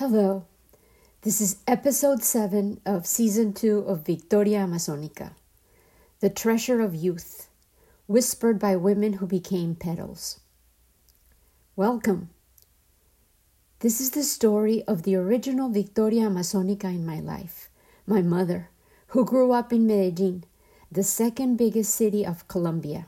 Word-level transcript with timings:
Hello, 0.00 0.46
this 1.20 1.42
is 1.42 1.58
episode 1.66 2.24
7 2.24 2.80
of 2.86 3.04
season 3.04 3.52
2 3.52 3.80
of 3.80 4.06
Victoria 4.06 4.60
Amazonica, 4.60 5.32
The 6.20 6.30
Treasure 6.30 6.80
of 6.80 6.94
Youth, 6.94 7.50
whispered 8.06 8.58
by 8.58 8.76
women 8.76 9.12
who 9.12 9.26
became 9.26 9.74
petals. 9.74 10.40
Welcome. 11.76 12.30
This 13.80 14.00
is 14.00 14.12
the 14.12 14.22
story 14.22 14.82
of 14.84 15.02
the 15.02 15.16
original 15.16 15.68
Victoria 15.68 16.30
Amazonica 16.30 16.86
in 16.86 17.04
my 17.04 17.20
life, 17.20 17.68
my 18.06 18.22
mother, 18.22 18.70
who 19.08 19.26
grew 19.26 19.52
up 19.52 19.70
in 19.70 19.86
Medellin, 19.86 20.44
the 20.90 21.04
second 21.04 21.58
biggest 21.58 21.94
city 21.94 22.24
of 22.24 22.48
Colombia. 22.48 23.06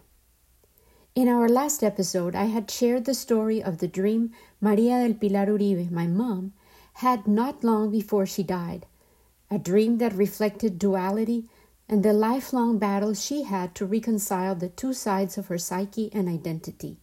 In 1.15 1.27
our 1.27 1.49
last 1.49 1.83
episode, 1.83 2.35
I 2.35 2.53
had 2.53 2.71
shared 2.71 3.07
the 3.07 3.15
story 3.15 3.63
of 3.63 3.79
the 3.79 3.89
dream 3.89 4.33
Maria 4.61 5.01
del 5.09 5.15
Pilar 5.15 5.47
Uribe, 5.47 5.91
my 5.91 6.07
mom, 6.07 6.53
had 6.95 7.27
not 7.27 7.65
long 7.65 7.91
before 7.91 8.27
she 8.27 8.43
died, 8.43 8.87
a 9.50 9.59
dream 9.59 9.99
that 9.99 10.14
reflected 10.14 10.79
duality 10.79 11.49
and 11.89 12.03
the 12.03 12.13
lifelong 12.13 12.79
battle 12.79 13.13
she 13.13 13.43
had 13.43 13.75
to 13.75 13.85
reconcile 13.85 14.55
the 14.55 14.69
two 14.69 14.93
sides 14.93 15.36
of 15.36 15.49
her 15.49 15.59
psyche 15.59 16.11
and 16.13 16.29
identity. 16.29 16.97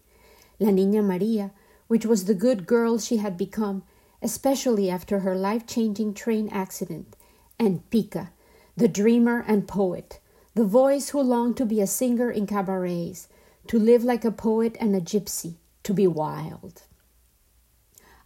La 0.60 0.70
Niña 0.70 1.04
Maria, 1.04 1.52
which 1.88 2.06
was 2.06 2.26
the 2.26 2.34
good 2.34 2.66
girl 2.66 2.98
she 2.98 3.18
had 3.18 3.38
become, 3.38 3.84
especially 4.22 4.90
after 4.90 5.20
her 5.20 5.36
life 5.36 5.66
changing 5.68 6.14
train 6.14 6.50
accident, 6.50 7.16
and 7.58 7.88
Pica, 7.90 8.32
the 8.76 8.88
dreamer 8.88 9.44
and 9.48 9.68
poet, 9.68 10.20
the 10.56 10.66
voice 10.66 11.10
who 11.10 11.22
longed 11.22 11.58
to 11.58 11.66
be 11.66 11.82
a 11.82 11.88
singer 11.88 12.32
in 12.32 12.48
cabarets, 12.48 13.28
to 13.68 13.78
live 13.78 14.04
like 14.04 14.26
a 14.26 14.32
poet 14.32 14.76
and 14.80 14.96
a 14.96 15.02
gypsy, 15.02 15.56
to 15.84 15.94
be 15.94 16.08
wild. 16.08 16.84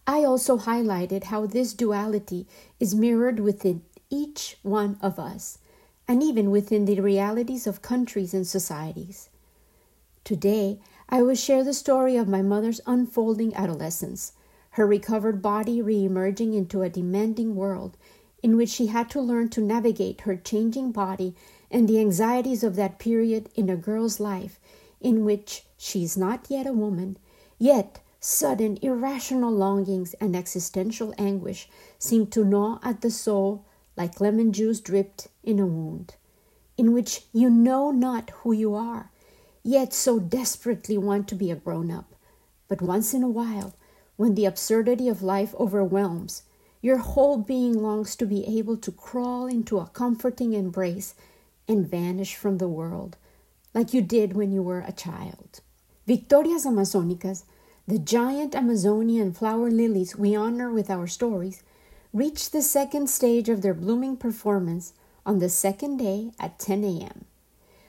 I 0.06 0.24
also 0.24 0.58
highlighted 0.58 1.24
how 1.24 1.46
this 1.46 1.72
duality 1.72 2.46
is 2.78 2.94
mirrored 2.94 3.40
within 3.40 3.82
each 4.10 4.58
one 4.62 4.98
of 5.00 5.18
us, 5.18 5.58
and 6.06 6.22
even 6.22 6.50
within 6.50 6.84
the 6.84 7.00
realities 7.00 7.66
of 7.66 7.80
countries 7.80 8.34
and 8.34 8.46
societies. 8.46 9.30
Today, 10.22 10.78
I 11.08 11.22
will 11.22 11.34
share 11.34 11.64
the 11.64 11.72
story 11.72 12.16
of 12.16 12.28
my 12.28 12.42
mother's 12.42 12.80
unfolding 12.86 13.54
adolescence, 13.54 14.32
her 14.70 14.86
recovered 14.86 15.40
body 15.40 15.80
re 15.80 16.04
emerging 16.04 16.52
into 16.52 16.82
a 16.82 16.90
demanding 16.90 17.56
world 17.56 17.96
in 18.42 18.56
which 18.58 18.68
she 18.68 18.88
had 18.88 19.08
to 19.08 19.22
learn 19.22 19.48
to 19.48 19.62
navigate 19.62 20.22
her 20.22 20.36
changing 20.36 20.92
body 20.92 21.34
and 21.70 21.88
the 21.88 21.98
anxieties 21.98 22.62
of 22.62 22.76
that 22.76 22.98
period 22.98 23.48
in 23.54 23.70
a 23.70 23.76
girl's 23.76 24.20
life 24.20 24.60
in 25.00 25.24
which 25.24 25.64
she 25.78 26.04
is 26.04 26.16
not 26.16 26.46
yet 26.50 26.66
a 26.66 26.72
woman, 26.72 27.16
yet 27.58 28.00
Sudden, 28.26 28.78
irrational 28.80 29.52
longings 29.52 30.14
and 30.14 30.34
existential 30.34 31.12
anguish 31.18 31.68
seem 31.98 32.26
to 32.28 32.42
gnaw 32.42 32.78
at 32.82 33.02
the 33.02 33.10
soul 33.10 33.66
like 33.98 34.18
lemon 34.18 34.50
juice 34.50 34.80
dripped 34.80 35.28
in 35.42 35.60
a 35.60 35.66
wound, 35.66 36.14
in 36.78 36.94
which 36.94 37.26
you 37.34 37.50
know 37.50 37.90
not 37.90 38.30
who 38.30 38.52
you 38.52 38.74
are, 38.74 39.10
yet 39.62 39.92
so 39.92 40.18
desperately 40.18 40.96
want 40.96 41.28
to 41.28 41.34
be 41.34 41.50
a 41.50 41.54
grown 41.54 41.90
up. 41.90 42.14
But 42.66 42.80
once 42.80 43.12
in 43.12 43.22
a 43.22 43.28
while, 43.28 43.74
when 44.16 44.36
the 44.36 44.46
absurdity 44.46 45.06
of 45.10 45.22
life 45.22 45.54
overwhelms, 45.56 46.44
your 46.80 46.96
whole 46.96 47.36
being 47.36 47.74
longs 47.74 48.16
to 48.16 48.24
be 48.24 48.58
able 48.58 48.78
to 48.78 48.90
crawl 48.90 49.46
into 49.46 49.78
a 49.78 49.88
comforting 49.88 50.54
embrace 50.54 51.14
and 51.68 51.86
vanish 51.86 52.36
from 52.36 52.56
the 52.56 52.68
world, 52.68 53.18
like 53.74 53.92
you 53.92 54.00
did 54.00 54.32
when 54.32 54.50
you 54.50 54.62
were 54.62 54.80
a 54.80 54.92
child. 54.92 55.60
Victorias 56.06 56.64
Amazonicas 56.64 57.44
the 57.86 57.98
giant 57.98 58.54
Amazonian 58.54 59.30
flower 59.32 59.70
lilies 59.70 60.16
we 60.16 60.34
honor 60.34 60.72
with 60.72 60.88
our 60.88 61.06
stories 61.06 61.62
reach 62.14 62.50
the 62.50 62.62
second 62.62 63.10
stage 63.10 63.50
of 63.50 63.60
their 63.60 63.74
blooming 63.74 64.16
performance 64.16 64.94
on 65.26 65.38
the 65.38 65.50
second 65.50 65.98
day 65.98 66.32
at 66.40 66.58
10 66.58 66.82
a.m. 66.82 67.26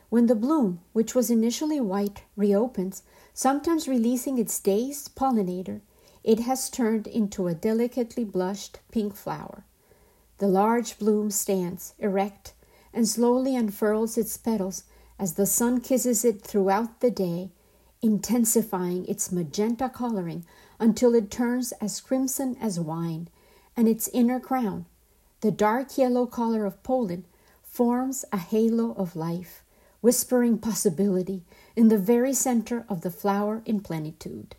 When 0.09 0.25
the 0.25 0.35
bloom, 0.35 0.81
which 0.91 1.15
was 1.15 1.29
initially 1.29 1.79
white, 1.79 2.23
reopens, 2.35 3.03
sometimes 3.33 3.87
releasing 3.87 4.37
its 4.37 4.59
dazed 4.59 5.15
pollinator, 5.15 5.79
it 6.25 6.41
has 6.41 6.69
turned 6.69 7.07
into 7.07 7.47
a 7.47 7.55
delicately 7.55 8.25
blushed 8.25 8.79
pink 8.91 9.15
flower. 9.15 9.63
The 10.39 10.47
large 10.47 10.99
bloom 10.99 11.31
stands 11.31 11.93
erect 11.99 12.53
and 12.93 13.07
slowly 13.07 13.55
unfurls 13.55 14.17
its 14.17 14.35
petals 14.35 14.83
as 15.17 15.33
the 15.33 15.45
sun 15.45 15.79
kisses 15.79 16.25
it 16.25 16.41
throughout 16.41 16.99
the 16.99 17.11
day 17.11 17.51
intensifying 18.05 19.03
its 19.07 19.31
magenta 19.31 19.89
coloring 19.89 20.45
until 20.79 21.15
it 21.15 21.31
turns 21.31 21.71
as 21.81 21.99
crimson 21.99 22.55
as 22.61 22.79
wine, 22.79 23.27
and 23.75 23.87
its 23.87 24.07
inner 24.13 24.39
crown, 24.39 24.85
the 25.41 25.49
dark 25.49 25.97
yellow 25.97 26.27
color 26.27 26.65
of 26.65 26.83
pollen, 26.83 27.25
forms 27.63 28.23
a 28.31 28.37
halo 28.37 28.93
of 28.93 29.15
life, 29.15 29.63
whispering 30.01 30.55
possibility 30.59 31.41
in 31.75 31.87
the 31.87 31.97
very 31.97 32.31
center 32.31 32.85
of 32.87 33.01
the 33.01 33.09
flower 33.09 33.63
in 33.65 33.79
plenitude. 33.79 34.55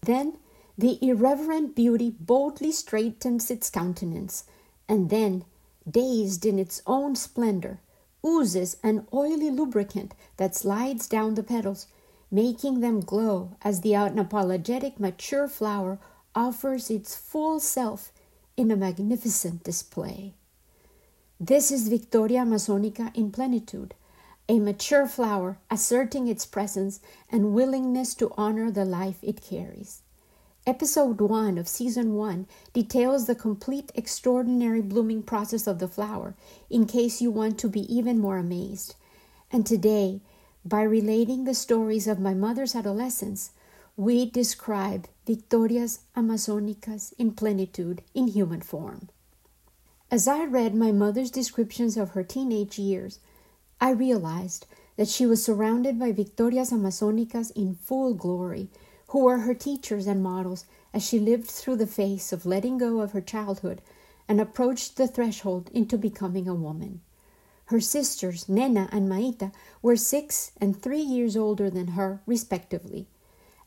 Then 0.00 0.38
the 0.78 0.98
irreverent 1.02 1.76
beauty 1.76 2.14
boldly 2.18 2.72
straightens 2.72 3.50
its 3.50 3.68
countenance, 3.68 4.44
and 4.88 5.10
then, 5.10 5.44
dazed 5.88 6.46
in 6.46 6.58
its 6.58 6.80
own 6.86 7.16
splendor, 7.16 7.80
oozes 8.24 8.78
an 8.82 9.06
oily 9.12 9.50
lubricant 9.50 10.14
that 10.38 10.54
slides 10.54 11.06
down 11.06 11.34
the 11.34 11.42
petals 11.42 11.86
making 12.32 12.80
them 12.80 13.00
glow 13.00 13.54
as 13.60 13.82
the 13.82 13.92
unapologetic 13.92 14.98
mature 14.98 15.46
flower 15.46 15.98
offers 16.34 16.90
its 16.90 17.14
full 17.14 17.60
self 17.60 18.10
in 18.56 18.70
a 18.70 18.76
magnificent 18.76 19.62
display. 19.62 20.32
This 21.38 21.70
is 21.70 21.88
Victoria 21.88 22.40
Amazonica 22.40 23.14
in 23.14 23.30
plenitude, 23.30 23.94
a 24.48 24.58
mature 24.58 25.06
flower 25.06 25.58
asserting 25.70 26.26
its 26.26 26.46
presence 26.46 27.00
and 27.30 27.52
willingness 27.52 28.14
to 28.14 28.32
honor 28.38 28.70
the 28.70 28.86
life 28.86 29.18
it 29.22 29.42
carries. 29.42 30.00
Episode 30.66 31.20
1 31.20 31.58
of 31.58 31.68
Season 31.68 32.14
1 32.14 32.46
details 32.72 33.26
the 33.26 33.34
complete 33.34 33.92
extraordinary 33.94 34.80
blooming 34.80 35.22
process 35.22 35.66
of 35.66 35.80
the 35.80 35.88
flower 35.88 36.34
in 36.70 36.86
case 36.86 37.20
you 37.20 37.30
want 37.30 37.58
to 37.58 37.68
be 37.68 37.80
even 37.94 38.18
more 38.18 38.38
amazed. 38.38 38.94
And 39.50 39.66
today, 39.66 40.20
by 40.64 40.82
relating 40.82 41.44
the 41.44 41.54
stories 41.54 42.06
of 42.06 42.20
my 42.20 42.34
mother's 42.34 42.74
adolescence, 42.74 43.50
we 43.96 44.24
describe 44.24 45.08
Victorias 45.26 46.00
Amazonicas 46.16 47.12
in 47.18 47.32
plenitude 47.32 48.02
in 48.14 48.28
human 48.28 48.60
form. 48.60 49.08
As 50.10 50.28
I 50.28 50.44
read 50.44 50.74
my 50.74 50.92
mother's 50.92 51.30
descriptions 51.30 51.96
of 51.96 52.10
her 52.10 52.22
teenage 52.22 52.78
years, 52.78 53.18
I 53.80 53.90
realized 53.90 54.66
that 54.96 55.08
she 55.08 55.26
was 55.26 55.44
surrounded 55.44 55.98
by 55.98 56.12
Victorias 56.12 56.70
Amazonicas 56.70 57.50
in 57.50 57.74
full 57.74 58.14
glory, 58.14 58.68
who 59.08 59.20
were 59.24 59.38
her 59.38 59.54
teachers 59.54 60.06
and 60.06 60.22
models 60.22 60.64
as 60.94 61.02
she 61.02 61.18
lived 61.18 61.50
through 61.50 61.76
the 61.76 61.86
phase 61.86 62.32
of 62.32 62.46
letting 62.46 62.78
go 62.78 63.00
of 63.00 63.12
her 63.12 63.20
childhood 63.20 63.82
and 64.28 64.40
approached 64.40 64.96
the 64.96 65.08
threshold 65.08 65.70
into 65.74 65.98
becoming 65.98 66.46
a 66.46 66.54
woman. 66.54 67.00
Her 67.72 67.80
sisters, 67.80 68.50
Nena 68.50 68.90
and 68.92 69.08
Maita, 69.08 69.50
were 69.80 69.96
six 69.96 70.52
and 70.60 70.76
three 70.76 71.00
years 71.00 71.38
older 71.38 71.70
than 71.70 71.88
her, 71.96 72.20
respectively. 72.26 73.08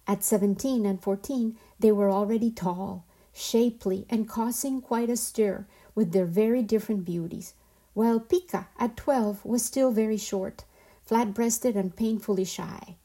At 0.05 0.23
seventeen 0.23 0.85
and 0.85 1.01
fourteen, 1.01 1.57
they 1.79 1.91
were 1.91 2.11
already 2.11 2.51
tall, 2.51 3.07
shapely, 3.33 4.05
and 4.07 4.29
causing 4.29 4.79
quite 4.79 5.09
a 5.09 5.17
stir 5.17 5.65
with 5.95 6.11
their 6.11 6.27
very 6.27 6.61
different 6.61 7.03
beauties, 7.03 7.55
while 7.95 8.19
Pica, 8.19 8.67
at 8.77 8.95
twelve, 8.95 9.43
was 9.43 9.65
still 9.65 9.89
very 9.89 10.17
short, 10.17 10.65
flat 11.01 11.33
breasted, 11.33 11.75
and 11.75 11.95
painfully 11.95 12.45
shy. 12.45 12.97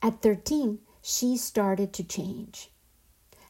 At 0.00 0.22
thirteen, 0.22 0.78
she 1.02 1.36
started 1.36 1.92
to 1.92 2.02
change. 2.02 2.70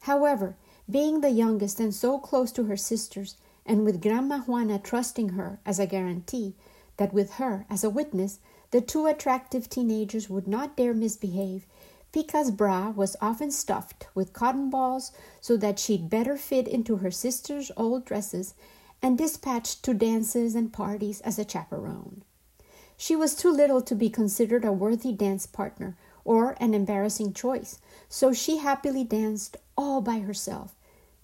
However, 0.01 0.57
being 0.91 1.21
the 1.21 1.31
youngest 1.31 1.79
and 1.79 1.95
so 1.95 2.19
close 2.19 2.51
to 2.51 2.65
her 2.65 2.77
sisters, 2.77 3.37
and 3.65 3.85
with 3.85 4.03
Grandma 4.03 4.39
Juana 4.41 4.81
trusting 4.81 5.31
her 5.31 5.61
as 5.65 5.79
a 5.79 5.87
guarantee, 5.87 6.57
that 7.01 7.15
with 7.15 7.33
her 7.37 7.65
as 7.71 7.83
a 7.83 7.89
witness, 7.89 8.41
the 8.73 8.81
two 8.83 9.07
attractive 9.07 9.71
teenagers 9.71 10.29
would 10.29 10.47
not 10.47 10.77
dare 10.77 10.93
misbehave. 10.93 11.65
Pica's 12.13 12.51
bra 12.51 12.91
was 12.91 13.17
often 13.23 13.51
stuffed 13.51 14.07
with 14.15 14.35
cotton 14.35 14.69
balls 14.69 15.11
so 15.41 15.57
that 15.57 15.79
she'd 15.79 16.11
better 16.11 16.37
fit 16.37 16.69
into 16.69 16.97
her 16.97 17.11
sister's 17.11 17.73
old 17.75 18.05
dresses 18.05 18.53
and 19.01 19.17
dispatched 19.17 19.83
to 19.83 19.95
dances 19.95 20.55
and 20.55 20.75
parties 20.75 21.23
as 21.23 21.39
a 21.39 21.49
chaperone. 21.49 22.23
She 22.99 23.17
was 23.17 23.35
too 23.35 23.51
little 23.51 23.81
to 23.81 23.95
be 23.95 24.11
considered 24.11 24.67
a 24.67 24.71
worthy 24.71 25.13
dance 25.13 25.47
partner 25.47 25.97
or 26.23 26.55
an 26.61 26.75
embarrassing 26.75 27.33
choice, 27.33 27.79
so 28.11 28.35
she 28.35 28.59
happily 28.59 29.05
danced 29.05 29.57
all 29.75 30.03
by 30.03 30.19
herself. 30.19 30.75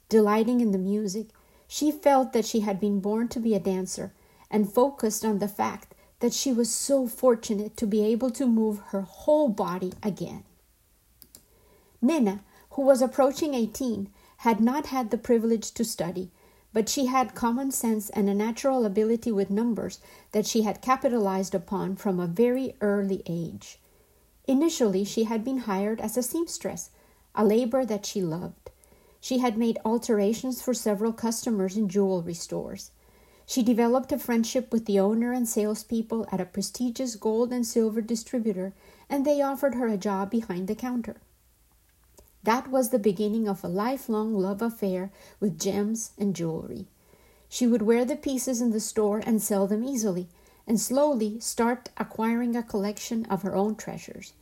Delighting 0.09 0.63
in 0.63 0.73
the 0.73 0.79
music, 0.79 1.27
she 1.69 1.93
felt 1.93 2.33
that 2.33 2.47
she 2.47 2.61
had 2.61 2.81
been 2.81 3.01
born 3.01 3.29
to 3.29 3.39
be 3.39 3.55
a 3.55 3.61
dancer 3.61 4.15
and 4.51 4.73
focused 4.73 5.25
on 5.25 5.39
the 5.39 5.49
fact 5.49 5.95
that 6.21 6.33
she 6.33 6.53
was 6.53 6.71
so 6.71 7.07
fortunate 7.07 7.77
to 7.77 7.87
be 7.87 8.05
able 8.05 8.31
to 8.31 8.47
move 8.47 8.81
her 8.89 9.03
whole 9.03 9.49
body 9.49 9.93
again. 10.03 10.45
Nena, 12.01 12.41
who 12.71 12.83
was 12.83 13.03
approaching 13.03 13.55
18, 13.55 14.09
had 14.39 14.61
not 14.61 14.87
had 14.87 15.11
the 15.11 15.19
privilege 15.19 15.73
to 15.73 15.85
study, 15.85 16.31
but 16.73 16.89
she 16.89 17.07
had 17.07 17.35
common 17.35 17.71
sense 17.71 18.11
and 18.11 18.29
a 18.29 18.35
natural 18.35 18.85
ability 18.85 19.33
with 19.33 19.51
numbers 19.51 19.99
that 20.33 20.47
she 20.47 20.63
had 20.63 20.83
capitalized 20.83 21.55
upon 21.55 21.97
from 21.97 22.21
a 22.21 22.27
very 22.27 22.77
early 22.81 23.23
age. 23.27 23.79
Initially, 24.47 25.05
she 25.05 25.25
had 25.25 25.43
been 25.43 25.59
hired 25.59 26.01
as 26.01 26.17
a 26.17 26.23
seamstress, 26.23 26.91
a 27.35 27.45
labor 27.45 27.85
that 27.85 28.07
she 28.07 28.21
loved. 28.21 28.71
She 29.21 29.39
had 29.39 29.59
made 29.59 29.79
alterations 29.85 30.63
for 30.63 30.75
several 30.75 31.13
customers 31.13 31.77
in 31.77 31.89
jewelry 31.89 32.35
stores. 32.35 32.91
She 33.49 33.63
developed 33.63 34.11
a 34.11 34.19
friendship 34.19 34.73
with 34.73 34.87
the 34.87 34.99
owner 34.99 35.33
and 35.33 35.49
salespeople 35.49 36.27
at 36.33 36.41
a 36.41 36.45
prestigious 36.45 37.15
gold 37.15 37.53
and 37.53 37.65
silver 37.65 38.01
distributor, 38.01 38.75
and 39.09 39.25
they 39.25 39.41
offered 39.41 39.77
her 39.77 39.87
a 39.87 39.97
job 39.97 40.31
behind 40.31 40.67
the 40.67 40.75
counter. 40.75 41.17
That 42.43 42.71
was 42.71 42.91
the 42.91 42.99
beginning 42.99 43.49
of 43.49 43.63
a 43.63 43.69
lifelong 43.69 44.35
love 44.35 44.63
affair 44.63 45.13
with 45.39 45.61
gems 45.61 46.11
and 46.19 46.35
jewelry. 46.35 46.87
She 47.49 47.69
would 47.69 47.83
wear 47.83 48.05
the 48.05 48.17
pieces 48.17 48.61
in 48.61 48.73
the 48.73 48.81
store 48.81 49.23
and 49.25 49.41
sell 49.41 49.69
them 49.69 49.85
easily, 49.85 50.29
and 50.67 50.81
slowly 50.81 51.39
start 51.39 51.91
acquiring 51.97 52.57
a 52.57 52.63
collection 52.65 53.25
of 53.27 53.43
her 53.43 53.55
own 53.55 53.77
treasures. 53.77 54.33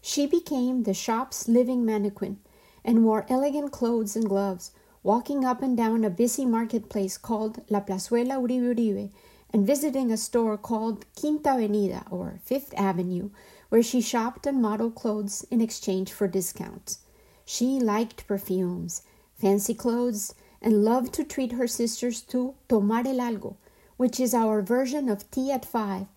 She 0.00 0.24
became 0.24 0.84
the 0.84 0.94
shop's 0.94 1.48
living 1.48 1.84
mannequin 1.84 2.38
and 2.84 3.04
wore 3.04 3.26
elegant 3.28 3.72
clothes 3.72 4.14
and 4.14 4.28
gloves, 4.28 4.70
walking 5.06 5.44
up 5.44 5.62
and 5.62 5.76
down 5.76 6.02
a 6.02 6.10
busy 6.10 6.44
marketplace 6.44 7.16
called 7.16 7.62
La 7.70 7.78
Plazuela 7.78 8.40
Uribe 8.40 8.74
Uribe 8.74 9.10
and 9.52 9.64
visiting 9.64 10.10
a 10.10 10.16
store 10.16 10.58
called 10.58 11.04
Quinta 11.14 11.50
Avenida 11.50 12.04
or 12.10 12.40
Fifth 12.42 12.74
Avenue, 12.76 13.30
where 13.68 13.84
she 13.84 14.00
shopped 14.00 14.48
and 14.48 14.60
modeled 14.60 14.96
clothes 14.96 15.46
in 15.48 15.60
exchange 15.60 16.10
for 16.10 16.26
discounts. 16.26 16.98
She 17.44 17.78
liked 17.78 18.26
perfumes, 18.26 19.02
fancy 19.36 19.74
clothes, 19.74 20.34
and 20.60 20.84
loved 20.84 21.14
to 21.14 21.22
treat 21.22 21.52
her 21.52 21.68
sisters 21.68 22.20
to 22.22 22.54
tomar 22.68 23.06
el 23.06 23.20
algo, 23.20 23.54
which 23.96 24.18
is 24.18 24.34
our 24.34 24.60
version 24.60 25.08
of 25.08 25.30
tea 25.30 25.52
at 25.52 25.64
five, 25.64 26.08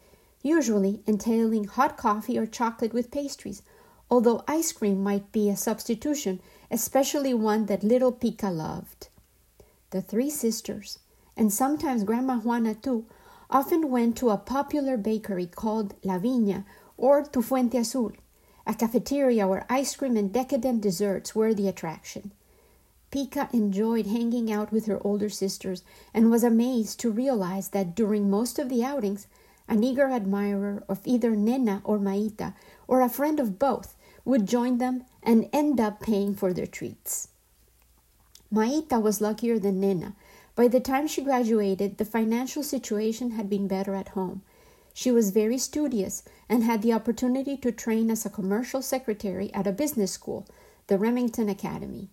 usually 0.42 1.03
entailing 1.06 1.65
hot 1.65 1.95
coffee 1.95 2.39
or 2.39 2.47
chocolate 2.47 2.95
with 2.95 3.12
pastries, 3.12 3.62
although 4.09 4.44
ice 4.47 4.71
cream 4.71 5.03
might 5.03 5.31
be 5.31 5.47
a 5.47 5.56
substitution 5.56 6.42
especially 6.71 7.33
one 7.33 7.66
that 7.66 7.83
little 7.83 8.12
Pica 8.12 8.50
loved. 8.50 9.10
The 9.92 10.01
three 10.01 10.30
sisters, 10.30 11.00
and 11.36 11.51
sometimes 11.51 12.04
Grandma 12.04 12.38
Juana 12.38 12.75
too, 12.75 13.06
often 13.50 13.89
went 13.89 14.16
to 14.18 14.30
a 14.30 14.38
popular 14.38 14.98
bakery 14.98 15.48
called 15.48 15.95
La 16.04 16.19
Viña 16.19 16.66
or 16.98 17.24
to 17.24 17.42
Fuente 17.42 17.77
Azul, 17.77 18.12
a 18.68 18.75
cafeteria 18.75 19.48
where 19.48 19.66
ice 19.69 19.95
cream 19.95 20.16
and 20.16 20.31
decadent 20.31 20.81
desserts 20.81 21.33
were 21.33 21.54
the 21.54 21.68
attraction. 21.68 22.31
Pica 23.10 23.50
enjoyed 23.51 24.06
hanging 24.06 24.51
out 24.51 24.71
with 24.71 24.86
her 24.86 25.00
older 25.04 25.30
sisters 25.30 25.83
and 26.13 26.30
was 26.30 26.44
amazed 26.44 27.00
to 27.00 27.10
realize 27.10 27.69
that 27.69 27.95
during 27.95 28.30
most 28.30 28.60
of 28.60 28.69
the 28.69 28.83
outings, 28.83 29.25
an 29.68 29.83
eager 29.83 30.10
admirer 30.10 30.83
of 30.88 31.00
either 31.06 31.36
Nena 31.36 31.81
or 31.83 31.98
Maita, 31.98 32.54
or 32.88 33.01
a 33.01 33.10
friend 33.10 33.39
of 33.39 33.57
both, 33.57 33.95
would 34.25 34.48
join 34.48 34.77
them 34.77 35.04
and 35.24 35.50
end 35.54 35.80
up 35.80 36.01
paying 36.01 36.36
for 36.36 36.54
their 36.54 36.68
treats. 36.68 37.30
Maita 38.54 39.01
was 39.01 39.21
luckier 39.21 39.60
than 39.60 39.80
Nena. 39.80 40.16
By 40.56 40.68
the 40.68 40.80
time 40.80 41.07
she 41.07 41.24
graduated, 41.24 41.98
the 41.98 42.06
financial 42.06 42.63
situation 42.63 43.31
had 43.31 43.50
been 43.50 43.68
better 43.68 43.95
at 43.95 44.10
home. 44.10 44.42
She 44.94 45.12
was 45.12 45.30
very 45.30 45.57
studious 45.57 46.24
and 46.50 46.63
had 46.63 46.81
the 46.81 46.94
opportunity 46.94 47.56
to 47.57 47.71
train 47.71 48.12
as 48.12 48.25
a 48.25 48.30
commercial 48.30 48.81
secretary 48.81 49.54
at 49.54 49.68
a 49.68 49.71
business 49.71 50.12
school, 50.12 50.45
the 50.88 50.98
Remington 50.98 51.48
Academy. 51.48 52.10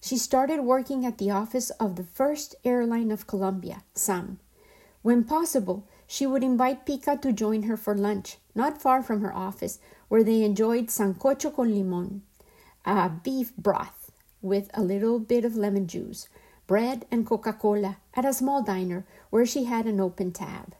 She 0.00 0.18
started 0.18 0.60
working 0.62 1.06
at 1.06 1.18
the 1.18 1.30
office 1.30 1.70
of 1.70 1.96
the 1.96 2.02
first 2.02 2.56
airline 2.64 3.10
of 3.10 3.26
Colombia, 3.26 3.84
SAM. 3.94 4.38
When 5.02 5.24
possible, 5.24 5.86
she 6.06 6.26
would 6.26 6.44
invite 6.44 6.86
Pica 6.86 7.16
to 7.16 7.32
join 7.32 7.64
her 7.64 7.76
for 7.76 7.96
lunch, 7.96 8.38
not 8.54 8.80
far 8.80 9.02
from 9.02 9.20
her 9.20 9.34
office, 9.34 9.78
where 10.08 10.22
they 10.22 10.42
enjoyed 10.42 10.88
sancocho 10.88 11.54
con 11.54 11.72
limon, 11.72 12.22
a 12.84 13.08
beef 13.08 13.56
broth 13.56 14.12
with 14.42 14.70
a 14.74 14.82
little 14.82 15.18
bit 15.18 15.44
of 15.44 15.56
lemon 15.56 15.86
juice, 15.86 16.28
bread 16.66 17.06
and 17.10 17.26
Coca 17.26 17.52
Cola 17.52 17.96
at 18.14 18.24
a 18.24 18.32
small 18.32 18.62
diner 18.62 19.04
where 19.30 19.46
she 19.46 19.64
had 19.64 19.86
an 19.86 20.00
open 20.00 20.30
tab. 20.32 20.74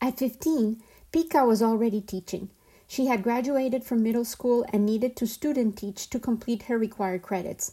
At 0.00 0.18
15, 0.18 0.82
Pica 1.10 1.44
was 1.44 1.62
already 1.62 2.00
teaching. 2.00 2.48
She 2.86 3.06
had 3.06 3.22
graduated 3.22 3.84
from 3.84 4.02
middle 4.02 4.24
school 4.24 4.64
and 4.72 4.86
needed 4.86 5.16
to 5.16 5.26
student 5.26 5.76
teach 5.76 6.08
to 6.10 6.18
complete 6.18 6.64
her 6.64 6.78
required 6.78 7.22
credits. 7.22 7.72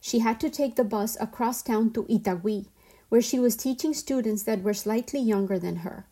She 0.00 0.20
had 0.20 0.40
to 0.40 0.50
take 0.50 0.76
the 0.76 0.84
bus 0.84 1.16
across 1.20 1.62
town 1.62 1.92
to 1.92 2.04
Itagüí, 2.04 2.66
where 3.08 3.20
she 3.20 3.38
was 3.38 3.56
teaching 3.56 3.92
students 3.92 4.44
that 4.44 4.62
were 4.62 4.74
slightly 4.74 5.20
younger 5.20 5.58
than 5.58 5.76
her. 5.76 6.06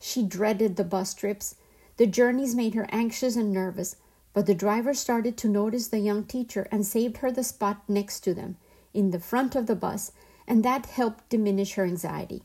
She 0.00 0.24
dreaded 0.24 0.76
the 0.76 0.84
bus 0.84 1.14
trips 1.14 1.54
the 2.00 2.06
journeys 2.06 2.54
made 2.54 2.72
her 2.76 2.86
anxious 2.88 3.36
and 3.36 3.52
nervous, 3.52 3.96
but 4.32 4.46
the 4.46 4.54
driver 4.54 4.94
started 4.94 5.36
to 5.36 5.48
notice 5.50 5.88
the 5.88 5.98
young 5.98 6.24
teacher 6.24 6.66
and 6.72 6.86
saved 6.86 7.18
her 7.18 7.30
the 7.30 7.44
spot 7.44 7.82
next 7.88 8.20
to 8.20 8.32
them, 8.32 8.56
in 8.94 9.10
the 9.10 9.20
front 9.20 9.54
of 9.54 9.66
the 9.66 9.76
bus, 9.76 10.10
and 10.46 10.64
that 10.64 10.86
helped 10.86 11.28
diminish 11.28 11.74
her 11.74 11.84
anxiety. 11.84 12.42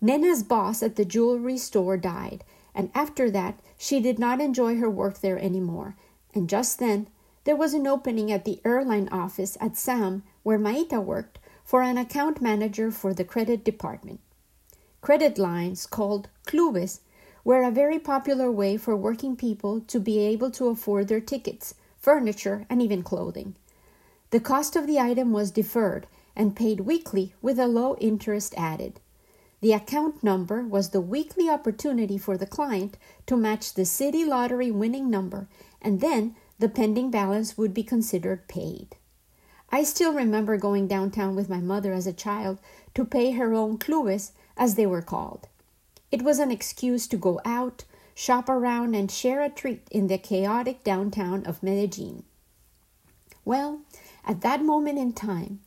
Nena's 0.00 0.44
boss 0.44 0.84
at 0.84 0.94
the 0.94 1.04
jewelry 1.04 1.58
store 1.58 1.96
died, 1.96 2.44
and 2.76 2.92
after 2.94 3.28
that 3.28 3.58
she 3.76 3.98
did 3.98 4.20
not 4.20 4.40
enjoy 4.40 4.76
her 4.76 4.88
work 4.88 5.18
there 5.18 5.40
any 5.40 5.58
more. 5.58 5.96
And 6.32 6.48
just 6.48 6.78
then 6.78 7.08
there 7.42 7.56
was 7.56 7.74
an 7.74 7.88
opening 7.88 8.30
at 8.30 8.44
the 8.44 8.60
airline 8.64 9.08
office 9.08 9.58
at 9.60 9.76
SAM, 9.76 10.22
where 10.44 10.60
Maita 10.60 11.02
worked, 11.02 11.40
for 11.64 11.82
an 11.82 11.98
account 11.98 12.40
manager 12.40 12.92
for 12.92 13.12
the 13.12 13.24
credit 13.24 13.64
department. 13.64 14.20
Credit 15.02 15.36
lines 15.36 15.84
called 15.84 16.28
clubes 16.46 17.00
were 17.42 17.64
a 17.64 17.72
very 17.72 17.98
popular 17.98 18.52
way 18.52 18.76
for 18.76 18.94
working 18.94 19.34
people 19.34 19.80
to 19.80 19.98
be 19.98 20.20
able 20.20 20.48
to 20.52 20.68
afford 20.68 21.08
their 21.08 21.20
tickets, 21.20 21.74
furniture, 21.98 22.66
and 22.70 22.80
even 22.80 23.02
clothing. 23.02 23.56
The 24.30 24.38
cost 24.38 24.76
of 24.76 24.86
the 24.86 25.00
item 25.00 25.32
was 25.32 25.50
deferred 25.50 26.06
and 26.36 26.54
paid 26.54 26.80
weekly 26.80 27.34
with 27.42 27.58
a 27.58 27.66
low 27.66 27.96
interest 27.96 28.54
added. 28.56 29.00
The 29.60 29.72
account 29.72 30.22
number 30.22 30.62
was 30.62 30.90
the 30.90 31.00
weekly 31.00 31.50
opportunity 31.50 32.16
for 32.16 32.36
the 32.36 32.46
client 32.46 32.96
to 33.26 33.36
match 33.36 33.74
the 33.74 33.84
city 33.84 34.24
lottery 34.24 34.70
winning 34.70 35.10
number, 35.10 35.48
and 35.80 36.00
then 36.00 36.36
the 36.60 36.68
pending 36.68 37.10
balance 37.10 37.58
would 37.58 37.74
be 37.74 37.82
considered 37.82 38.46
paid. 38.46 38.94
I 39.68 39.82
still 39.82 40.12
remember 40.12 40.56
going 40.58 40.86
downtown 40.86 41.34
with 41.34 41.48
my 41.48 41.58
mother 41.58 41.92
as 41.92 42.06
a 42.06 42.12
child 42.12 42.58
to 42.94 43.04
pay 43.04 43.32
her 43.32 43.52
own 43.52 43.78
clubes, 43.78 44.30
as 44.56 44.74
they 44.74 44.86
were 44.86 45.02
called. 45.02 45.48
It 46.10 46.22
was 46.22 46.38
an 46.38 46.50
excuse 46.50 47.06
to 47.08 47.16
go 47.16 47.40
out, 47.44 47.84
shop 48.14 48.48
around, 48.48 48.94
and 48.94 49.10
share 49.10 49.42
a 49.42 49.48
treat 49.48 49.86
in 49.90 50.08
the 50.08 50.18
chaotic 50.18 50.84
downtown 50.84 51.44
of 51.46 51.62
Medellin. 51.62 52.24
Well, 53.44 53.80
at 54.26 54.42
that 54.42 54.64
moment 54.64 54.98
in 54.98 55.12
time, 55.12 55.60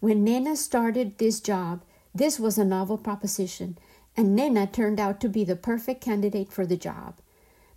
when 0.00 0.24
Nena 0.24 0.56
started 0.56 1.18
this 1.18 1.40
job, 1.40 1.82
this 2.14 2.40
was 2.40 2.58
a 2.58 2.64
novel 2.64 2.98
proposition, 2.98 3.78
and 4.16 4.34
Nena 4.34 4.66
turned 4.66 4.98
out 4.98 5.20
to 5.20 5.28
be 5.28 5.44
the 5.44 5.54
perfect 5.56 6.00
candidate 6.00 6.52
for 6.52 6.66
the 6.66 6.76
job. 6.76 7.14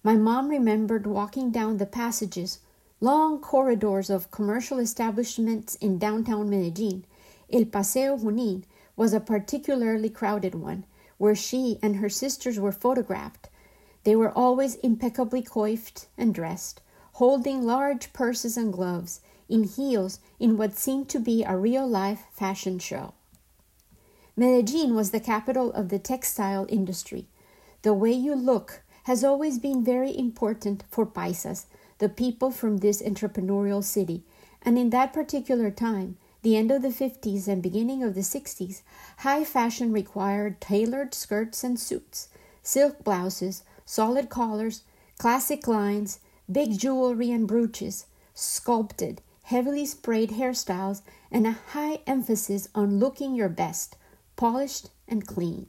My 0.03 0.15
mom 0.15 0.49
remembered 0.49 1.05
walking 1.05 1.51
down 1.51 1.77
the 1.77 1.85
passages, 1.85 2.59
long 2.99 3.39
corridors 3.39 4.09
of 4.09 4.31
commercial 4.31 4.79
establishments 4.79 5.75
in 5.75 5.99
downtown 5.99 6.49
Medellin. 6.49 7.05
El 7.51 7.65
Paseo 7.65 8.17
Junín 8.17 8.63
was 8.95 9.13
a 9.13 9.19
particularly 9.19 10.09
crowded 10.09 10.55
one, 10.55 10.85
where 11.17 11.35
she 11.35 11.79
and 11.81 11.97
her 11.97 12.09
sisters 12.09 12.59
were 12.59 12.71
photographed. 12.71 13.49
They 14.03 14.15
were 14.15 14.31
always 14.31 14.75
impeccably 14.75 15.41
coiffed 15.41 16.07
and 16.17 16.33
dressed, 16.33 16.81
holding 17.13 17.63
large 17.63 18.13
purses 18.13 18.57
and 18.57 18.73
gloves, 18.73 19.21
in 19.49 19.63
heels, 19.63 20.19
in 20.39 20.57
what 20.57 20.77
seemed 20.77 21.09
to 21.09 21.19
be 21.19 21.43
a 21.43 21.57
real 21.57 21.87
life 21.87 22.23
fashion 22.31 22.79
show. 22.79 23.13
Medellin 24.35 24.95
was 24.95 25.11
the 25.11 25.19
capital 25.19 25.71
of 25.73 25.89
the 25.89 25.99
textile 25.99 26.65
industry. 26.69 27.27
The 27.83 27.93
way 27.93 28.11
you 28.11 28.35
look 28.35 28.81
has 29.03 29.23
always 29.23 29.59
been 29.59 29.83
very 29.83 30.17
important 30.17 30.83
for 30.89 31.05
paisas, 31.05 31.65
the 31.99 32.09
people 32.09 32.49
from 32.49 32.77
this 32.77 33.01
entrepreneurial 33.01 33.83
city, 33.83 34.23
and 34.61 34.77
in 34.77 34.89
that 34.89 35.13
particular 35.13 35.69
time, 35.69 36.17
the 36.43 36.57
end 36.57 36.71
of 36.71 36.81
the 36.81 36.89
50s 36.89 37.47
and 37.47 37.63
beginning 37.63 38.03
of 38.03 38.15
the 38.15 38.21
60s, 38.21 38.81
high 39.19 39.43
fashion 39.43 39.91
required 39.91 40.61
tailored 40.61 41.13
skirts 41.13 41.63
and 41.63 41.79
suits, 41.79 42.27
silk 42.61 43.03
blouses, 43.03 43.63
solid 43.85 44.29
collars, 44.29 44.83
classic 45.17 45.67
lines, 45.67 46.19
big 46.51 46.77
jewelry 46.77 47.31
and 47.31 47.47
brooches, 47.47 48.05
sculpted, 48.33 49.21
heavily 49.43 49.85
sprayed 49.85 50.31
hairstyles, 50.31 51.01
and 51.31 51.47
a 51.47 51.57
high 51.71 51.99
emphasis 52.05 52.67
on 52.75 52.99
looking 52.99 53.35
your 53.35 53.49
best, 53.49 53.95
polished 54.35 54.89
and 55.07 55.25
clean. 55.25 55.67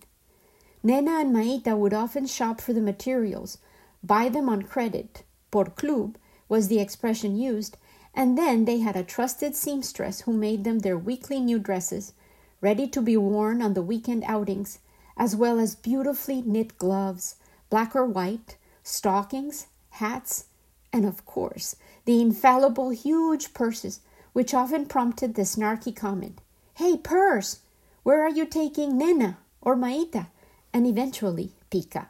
Nena 0.82 1.20
and 1.20 1.34
Maita 1.34 1.76
would 1.76 1.94
often 1.94 2.26
shop 2.26 2.60
for 2.60 2.72
the 2.72 2.80
materials, 2.80 3.58
buy 4.02 4.28
them 4.28 4.48
on 4.48 4.62
credit, 4.62 5.22
por 5.50 5.66
club 5.66 6.18
was 6.48 6.68
the 6.68 6.80
expression 6.80 7.36
used, 7.36 7.76
And 8.14 8.38
then 8.38 8.64
they 8.64 8.78
had 8.78 8.96
a 8.96 9.02
trusted 9.02 9.56
seamstress 9.56 10.22
who 10.22 10.32
made 10.32 10.64
them 10.64 10.80
their 10.80 10.96
weekly 10.96 11.40
new 11.40 11.58
dresses, 11.58 12.12
ready 12.60 12.86
to 12.88 13.02
be 13.02 13.16
worn 13.16 13.60
on 13.60 13.74
the 13.74 13.82
weekend 13.82 14.24
outings, 14.26 14.78
as 15.16 15.34
well 15.34 15.58
as 15.58 15.74
beautifully 15.74 16.40
knit 16.42 16.78
gloves, 16.78 17.36
black 17.70 17.94
or 17.96 18.06
white, 18.06 18.56
stockings, 18.82 19.66
hats, 19.90 20.46
and 20.92 21.04
of 21.04 21.26
course, 21.26 21.74
the 22.04 22.20
infallible 22.20 22.90
huge 22.90 23.52
purses, 23.52 24.00
which 24.32 24.54
often 24.54 24.86
prompted 24.86 25.34
the 25.34 25.42
snarky 25.42 25.94
comment, 25.94 26.40
Hey, 26.74 26.96
purse, 26.96 27.60
where 28.02 28.22
are 28.22 28.30
you 28.30 28.46
taking 28.46 28.96
Nena 28.96 29.38
or 29.60 29.76
Maita? 29.76 30.28
And 30.72 30.86
eventually, 30.86 31.52
Pica. 31.70 32.08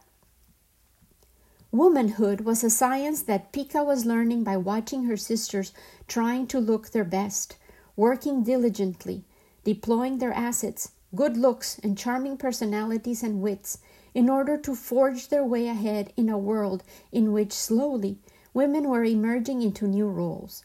Womanhood 1.75 2.43
was 2.43 2.63
a 2.63 2.71
science 2.71 3.23
that 3.23 3.51
Pica 3.51 3.83
was 3.83 4.07
learning 4.07 4.45
by 4.45 4.57
watching 4.57 5.07
her 5.07 5.17
sisters 5.17 5.73
trying 6.07 6.47
to 6.47 6.61
look 6.61 6.91
their 6.91 7.03
best, 7.03 7.57
working 7.97 8.45
diligently, 8.45 9.25
deploying 9.65 10.19
their 10.19 10.33
assets, 10.33 10.93
good 11.17 11.37
looks, 11.37 11.81
and 11.81 11.99
charming 11.99 12.37
personalities 12.37 13.25
and 13.25 13.43
wits 13.43 13.79
in 14.15 14.31
order 14.31 14.57
to 14.57 14.77
forge 14.77 15.31
their 15.31 15.45
way 15.45 15.67
ahead 15.67 16.13
in 16.17 16.29
a 16.29 16.39
world 16.39 16.85
in 17.11 17.33
which 17.33 17.53
slowly 17.53 18.21
women 18.53 18.89
were 18.89 19.03
emerging 19.03 19.61
into 19.61 19.89
new 19.89 20.07
roles. 20.07 20.65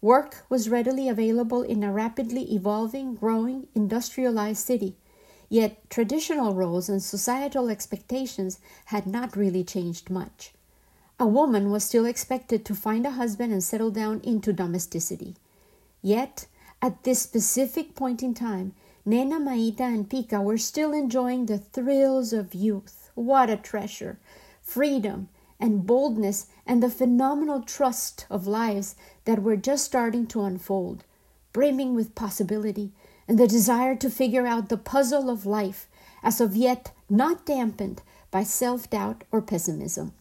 Work 0.00 0.46
was 0.48 0.70
readily 0.70 1.06
available 1.06 1.64
in 1.64 1.84
a 1.84 1.92
rapidly 1.92 2.54
evolving, 2.54 3.14
growing, 3.16 3.66
industrialized 3.74 4.64
city, 4.64 4.96
Yet 5.48 5.88
traditional 5.90 6.54
roles 6.54 6.88
and 6.88 7.02
societal 7.02 7.68
expectations 7.68 8.58
had 8.86 9.06
not 9.06 9.36
really 9.36 9.62
changed 9.62 10.10
much. 10.10 10.52
A 11.18 11.26
woman 11.26 11.70
was 11.70 11.84
still 11.84 12.04
expected 12.04 12.64
to 12.64 12.74
find 12.74 13.06
a 13.06 13.12
husband 13.12 13.52
and 13.52 13.62
settle 13.62 13.90
down 13.90 14.20
into 14.22 14.52
domesticity. 14.52 15.36
Yet, 16.02 16.46
at 16.82 17.04
this 17.04 17.22
specific 17.22 17.94
point 17.94 18.22
in 18.22 18.34
time, 18.34 18.74
Nena, 19.04 19.38
Maita, 19.38 19.82
and 19.82 20.10
Pica 20.10 20.42
were 20.42 20.58
still 20.58 20.92
enjoying 20.92 21.46
the 21.46 21.58
thrills 21.58 22.32
of 22.32 22.54
youth. 22.54 23.10
What 23.14 23.48
a 23.48 23.56
treasure! 23.56 24.18
Freedom 24.60 25.28
and 25.58 25.86
boldness 25.86 26.48
and 26.66 26.82
the 26.82 26.90
phenomenal 26.90 27.62
trust 27.62 28.26
of 28.28 28.46
lives 28.46 28.94
that 29.24 29.42
were 29.42 29.56
just 29.56 29.84
starting 29.84 30.26
to 30.26 30.42
unfold, 30.42 31.04
brimming 31.52 31.94
with 31.94 32.14
possibility, 32.14 32.92
and 33.28 33.38
the 33.38 33.46
desire 33.46 33.96
to 33.96 34.10
figure 34.10 34.46
out 34.46 34.68
the 34.68 34.76
puzzle 34.76 35.28
of 35.28 35.46
life, 35.46 35.88
as 36.22 36.40
of 36.40 36.56
yet 36.56 36.92
not 37.08 37.46
dampened 37.46 38.02
by 38.30 38.42
self 38.42 38.90
doubt 38.90 39.24
or 39.30 39.40
pessimism. 39.40 40.12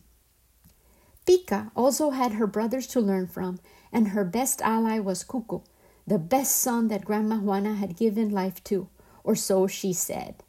Pica 1.26 1.72
also 1.76 2.12
had 2.12 2.34
her 2.34 2.48
brothers 2.48 2.88
to 2.88 3.02
learn 3.02 3.28
from, 3.28 3.60
and 3.92 4.10
her 4.10 4.24
best 4.24 4.62
ally 4.62 5.00
was 5.00 5.24
Cuco, 5.24 5.64
the 6.06 6.20
best 6.20 6.58
son 6.58 6.88
that 6.90 7.06
Grandma 7.06 7.38
Juana 7.38 7.74
had 7.76 7.98
given 7.98 8.30
life 8.30 8.64
to, 8.66 8.88
or 9.24 9.36
so 9.36 9.66
she 9.66 9.92
said. 9.92 10.44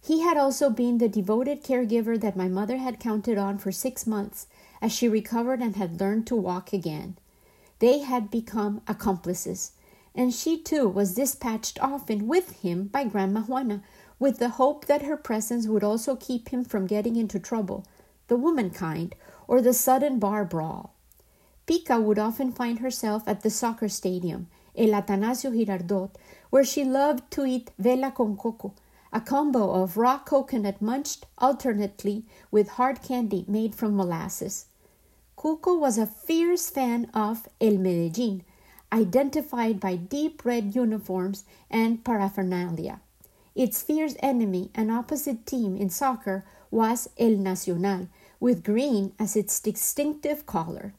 He 0.00 0.20
had 0.20 0.36
also 0.36 0.70
been 0.70 0.98
the 0.98 1.08
devoted 1.08 1.64
caregiver 1.64 2.20
that 2.20 2.36
my 2.36 2.46
mother 2.46 2.76
had 2.76 3.00
counted 3.00 3.36
on 3.36 3.58
for 3.58 3.72
six 3.72 4.06
months 4.06 4.46
as 4.80 4.92
she 4.92 5.08
recovered 5.08 5.60
and 5.60 5.74
had 5.74 6.00
learned 6.00 6.28
to 6.28 6.36
walk 6.36 6.72
again. 6.72 7.18
They 7.80 7.98
had 7.98 8.30
become 8.30 8.82
accomplices, 8.86 9.72
and 10.16 10.34
she 10.34 10.58
too 10.58 10.88
was 10.88 11.14
dispatched 11.14 11.78
often 11.82 12.26
with 12.26 12.62
him 12.62 12.84
by 12.84 13.04
Grandma 13.04 13.40
Juana, 13.42 13.82
with 14.18 14.38
the 14.38 14.50
hope 14.50 14.86
that 14.86 15.02
her 15.02 15.16
presence 15.16 15.66
would 15.66 15.84
also 15.84 16.16
keep 16.16 16.48
him 16.48 16.64
from 16.64 16.86
getting 16.86 17.16
into 17.16 17.38
trouble, 17.38 17.86
the 18.28 18.36
womankind, 18.36 19.14
or 19.46 19.60
the 19.60 19.74
sudden 19.74 20.18
bar 20.18 20.44
brawl. 20.44 20.94
Pica 21.66 22.00
would 22.00 22.18
often 22.18 22.52
find 22.52 22.78
herself 22.78 23.26
at 23.26 23.42
the 23.42 23.50
soccer 23.50 23.88
stadium, 23.88 24.48
El 24.76 24.90
Atanasio 24.90 25.50
Girardot, 25.50 26.10
where 26.50 26.64
she 26.64 26.84
loved 26.84 27.30
to 27.32 27.44
eat 27.44 27.70
vela 27.78 28.10
con 28.10 28.36
coco, 28.36 28.74
a 29.12 29.20
combo 29.20 29.70
of 29.82 29.96
raw 29.96 30.18
coconut 30.18 30.80
munched 30.80 31.26
alternately 31.38 32.24
with 32.50 32.68
hard 32.70 33.02
candy 33.02 33.44
made 33.48 33.74
from 33.74 33.96
molasses. 33.96 34.66
Cuco 35.36 35.78
was 35.78 35.98
a 35.98 36.06
fierce 36.06 36.70
fan 36.70 37.10
of 37.12 37.48
El 37.60 37.78
Medellin, 37.78 38.42
identified 38.92 39.80
by 39.80 39.96
deep 39.96 40.44
red 40.44 40.74
uniforms 40.74 41.44
and 41.70 42.04
paraphernalia. 42.04 43.00
Its 43.54 43.82
fierce 43.82 44.16
enemy 44.20 44.70
and 44.74 44.92
opposite 44.92 45.46
team 45.46 45.76
in 45.76 45.88
soccer 45.88 46.44
was 46.70 47.08
El 47.18 47.36
Nacional, 47.36 48.08
with 48.38 48.62
green 48.62 49.12
as 49.18 49.34
its 49.34 49.60
distinctive 49.60 50.44
color. 50.44 50.92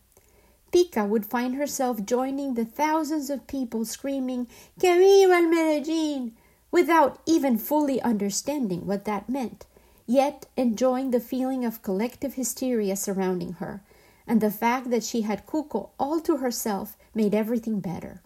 Pica 0.72 1.06
would 1.06 1.26
find 1.26 1.56
herself 1.56 2.04
joining 2.04 2.54
the 2.54 2.66
thousands 2.66 3.30
of 3.30 3.48
people 3.48 3.86
screaming, 3.86 4.48
Que 4.80 4.98
viva 4.98 5.36
el 5.36 5.48
Medellin! 5.48 6.34
without 6.72 7.20
even 7.26 7.58
fully 7.58 8.02
understanding 8.02 8.86
what 8.86 9.06
that 9.06 9.30
meant, 9.30 9.66
yet 10.06 10.46
enjoying 10.58 11.12
the 11.12 11.20
feeling 11.20 11.64
of 11.64 11.82
collective 11.82 12.34
hysteria 12.34 12.96
surrounding 12.96 13.54
her, 13.54 13.82
and 14.28 14.42
the 14.42 14.52
fact 14.52 14.90
that 14.90 15.04
she 15.04 15.22
had 15.22 15.46
Cuco 15.46 15.90
all 16.00 16.20
to 16.22 16.38
herself 16.38 16.98
made 17.18 17.36
everything 17.36 17.82
better. 17.82 18.22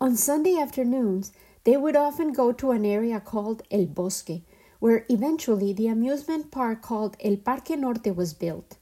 On 0.00 0.16
Sunday 0.16 0.56
afternoons, 0.58 1.32
they 1.64 1.76
would 1.76 1.96
often 1.96 2.32
go 2.32 2.52
to 2.52 2.70
an 2.70 2.86
area 2.86 3.20
called 3.20 3.62
El 3.70 3.86
Bosque, 3.86 4.40
where 4.78 5.04
eventually 5.08 5.72
the 5.72 5.88
amusement 5.88 6.50
park 6.50 6.80
called 6.80 7.16
El 7.20 7.36
Parque 7.36 7.76
Norte 7.76 8.14
was 8.14 8.32
built. 8.32 8.76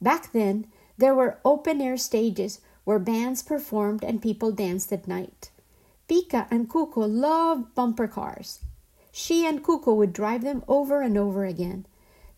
Back 0.00 0.32
then, 0.32 0.66
there 0.98 1.14
were 1.14 1.38
open 1.44 1.80
air 1.80 1.96
stages 1.96 2.60
where 2.84 2.98
bands 2.98 3.42
performed 3.42 4.02
and 4.02 4.22
people 4.22 4.52
danced 4.52 4.92
at 4.92 5.06
night. 5.06 5.50
Pica 6.08 6.46
and 6.50 6.68
Cuco 6.68 7.06
loved 7.08 7.74
bumper 7.74 8.08
cars. 8.08 8.60
She 9.12 9.46
and 9.46 9.62
Cuco 9.62 9.96
would 9.96 10.12
drive 10.12 10.42
them 10.42 10.64
over 10.66 11.00
and 11.00 11.16
over 11.16 11.44
again. 11.44 11.86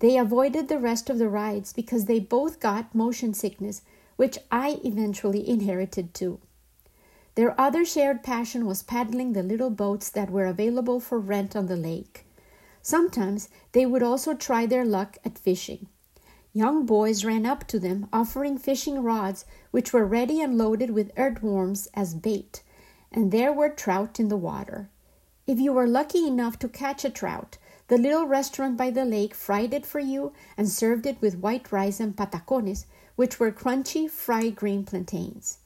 They 0.00 0.19
avoided 0.19 0.69
the 0.69 0.79
rest 0.79 1.09
of 1.09 1.19
the 1.19 1.29
rides 1.29 1.73
because 1.73 2.05
they 2.05 2.21
both 2.21 2.61
got 2.61 2.95
motion 2.95 3.33
sickness, 3.33 3.83
which 4.16 4.38
I 4.50 4.80
eventually 4.85 5.49
inherited 5.49 6.14
too. 6.14 6.40
Their 7.35 7.59
other 7.61 7.85
shared 7.85 8.23
passion 8.23 8.66
was 8.66 8.83
paddling 8.83 9.33
the 9.33 9.42
little 9.42 9.71
boats 9.71 10.09
that 10.11 10.30
were 10.30 10.47
available 10.47 11.00
for 11.00 11.18
rent 11.18 11.56
on 11.56 11.66
the 11.66 11.76
lake. 11.76 12.26
Sometimes 12.80 13.49
they 13.73 13.87
would 13.87 14.02
also 14.02 14.35
try 14.35 14.66
their 14.66 14.85
luck 14.85 15.18
at 15.25 15.38
fishing. 15.38 15.88
Young 16.52 16.87
boys 16.87 17.25
ran 17.25 17.44
up 17.44 17.66
to 17.66 17.80
them, 17.80 18.09
offering 18.12 18.59
fishing 18.59 19.02
rods, 19.02 19.44
which 19.73 19.92
were 19.92 20.06
ready 20.06 20.40
and 20.40 20.56
loaded 20.56 20.90
with 20.90 21.11
earthworms 21.16 21.88
as 21.94 22.14
bait, 22.14 22.62
and 23.11 23.33
there 23.33 23.52
were 23.52 23.68
trout 23.68 24.21
in 24.21 24.28
the 24.28 24.37
water. 24.37 24.88
If 25.49 25.59
you 25.59 25.73
were 25.73 25.88
lucky 25.88 26.26
enough 26.26 26.59
to 26.61 26.68
catch 26.68 27.04
a 27.04 27.11
trout, 27.11 27.59
the 27.88 27.99
little 27.99 28.26
restaurant 28.26 28.76
by 28.76 28.90
the 28.90 29.04
lake 29.04 29.35
fried 29.35 29.75
it 29.75 29.85
for 29.85 29.99
you 29.99 30.33
and 30.56 30.68
served 30.68 31.06
it 31.06 31.21
with 31.21 31.38
white 31.38 31.73
rice 31.73 31.99
and 31.99 32.16
patacones, 32.16 32.87
which 33.16 33.38
were 33.38 33.52
crunchy 33.52 34.09
fried 34.11 34.56
green 34.56 34.85
plantains. 34.85 35.59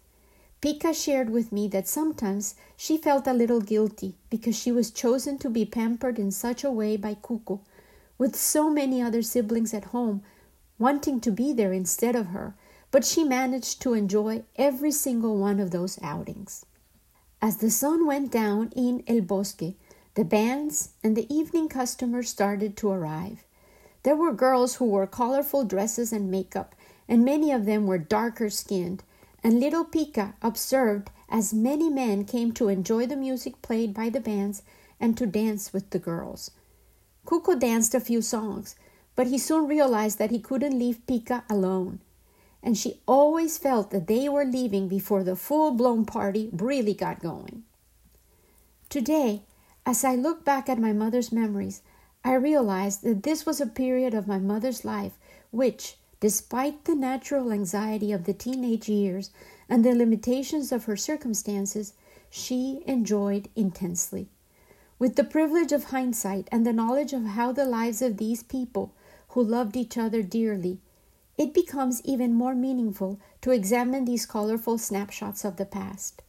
Pica 0.61 0.93
shared 0.93 1.31
with 1.31 1.53
me 1.53 1.69
that 1.69 1.87
sometimes 1.87 2.55
she 2.77 2.97
felt 2.97 3.27
a 3.27 3.33
little 3.33 3.61
guilty 3.61 4.17
because 4.29 4.59
she 4.59 4.73
was 4.73 4.91
chosen 4.91 5.39
to 5.39 5.49
be 5.49 5.65
pampered 5.65 6.19
in 6.19 6.31
such 6.31 6.65
a 6.65 6.71
way 6.71 6.97
by 6.97 7.15
Cuco, 7.15 7.61
with 8.19 8.35
so 8.35 8.69
many 8.69 9.01
other 9.01 9.23
siblings 9.23 9.73
at 9.73 9.87
home 9.87 10.23
wanting 10.79 11.21
to 11.21 11.31
be 11.31 11.53
there 11.53 11.73
instead 11.73 12.15
of 12.15 12.29
her, 12.29 12.55
but 12.91 13.05
she 13.05 13.25
managed 13.25 13.83
to 13.83 13.95
enjoy 13.95 14.43
every 14.57 14.93
single 14.93 15.37
one 15.37 15.61
of 15.61 15.71
those 15.71 15.99
outings. 16.03 16.65
As 17.43 17.59
the 17.59 17.71
sun 17.71 18.07
went 18.07 18.33
down 18.33 18.73
in 18.75 19.03
El 19.07 19.21
Bosque, 19.21 19.75
the 20.15 20.25
bands 20.25 20.91
and 21.05 21.17
the 21.17 21.33
evening 21.33 21.69
customers 21.69 22.29
started 22.29 22.77
to 22.77 22.91
arrive. 22.91 23.45
There 24.03 24.17
were 24.17 24.33
girls 24.33 24.77
who 24.77 24.87
wore 24.87 25.07
colorful 25.07 25.65
dresses 25.65 26.13
and 26.13 26.31
makeup, 26.31 26.75
and 27.09 27.25
many 27.25 27.51
of 27.51 27.65
them 27.65 27.87
were 27.87 27.99
darker 27.99 28.51
skinned, 28.51 29.03
and 29.43 29.59
little 29.59 29.85
Pica 29.85 30.35
observed 30.43 31.11
as 31.29 31.55
many 31.55 31.89
men 31.89 32.25
came 32.25 32.53
to 32.53 32.69
enjoy 32.69 33.07
the 33.07 33.17
music 33.17 33.61
played 33.63 33.95
by 33.95 34.09
the 34.09 34.21
bands 34.21 34.63
and 35.01 35.17
to 35.17 35.27
dance 35.27 35.73
with 35.73 35.91
the 35.91 35.99
girls. 35.99 36.51
Cuco 37.27 37.59
danced 37.59 37.95
a 37.95 38.01
few 38.01 38.23
songs, 38.23 38.75
but 39.15 39.27
he 39.27 39.39
soon 39.39 39.67
realized 39.67 40.19
that 40.19 40.31
he 40.31 40.39
couldn't 40.39 40.79
leave 40.79 41.07
Pica 41.07 41.45
alone, 41.51 42.01
and 42.63 42.77
she 42.77 43.01
always 43.07 43.59
felt 43.59 43.91
that 43.91 44.07
they 44.07 44.29
were 44.29 44.45
leaving 44.45 44.89
before 44.89 45.23
the 45.23 45.37
full 45.37 45.73
blown 45.73 46.05
party 46.05 46.49
really 46.53 46.95
got 46.95 47.21
going. 47.21 47.65
Today, 48.89 49.43
as 49.85 50.05
I 50.05 50.15
look 50.15 50.45
back 50.45 50.69
at 50.69 50.79
my 50.79 50.93
mother's 50.93 51.31
memories, 51.33 51.83
I 52.25 52.35
realize 52.35 52.99
that 52.99 53.23
this 53.23 53.47
was 53.47 53.61
a 53.61 53.67
period 53.67 54.15
of 54.15 54.27
my 54.27 54.39
mother's 54.39 54.85
life 54.85 55.13
which, 55.51 55.97
despite 56.21 56.85
the 56.85 56.95
natural 56.95 57.53
anxiety 57.53 58.13
of 58.13 58.25
the 58.25 58.33
teenage 58.33 58.89
years 58.89 59.31
and 59.69 59.85
the 59.85 59.95
limitations 59.95 60.73
of 60.73 60.85
her 60.85 60.97
circumstances, 60.97 61.93
she 62.31 62.83
enjoyed 62.87 63.49
intensely. 63.55 64.29
With 64.99 65.17
the 65.17 65.25
privilege 65.25 65.73
of 65.73 65.85
hindsight 65.85 66.49
and 66.51 66.67
the 66.67 66.73
knowledge 66.73 67.13
of 67.13 67.25
how 67.25 67.53
the 67.53 67.65
lives 67.65 68.03
of 68.03 68.17
these 68.17 68.43
people 68.43 68.93
who 69.29 69.43
loved 69.43 69.77
each 69.77 69.97
other 69.97 70.23
dearly 70.23 70.81
it 71.39 71.55
becomes 71.55 72.03
even 72.05 72.35
more 72.35 72.55
meaningful 72.55 73.21
to 73.41 73.53
examine 73.53 74.05
these 74.05 74.27
colorful 74.27 74.77
snapshots 74.77 75.45
of 75.45 75.57
the 75.57 75.65
past. 75.65 76.21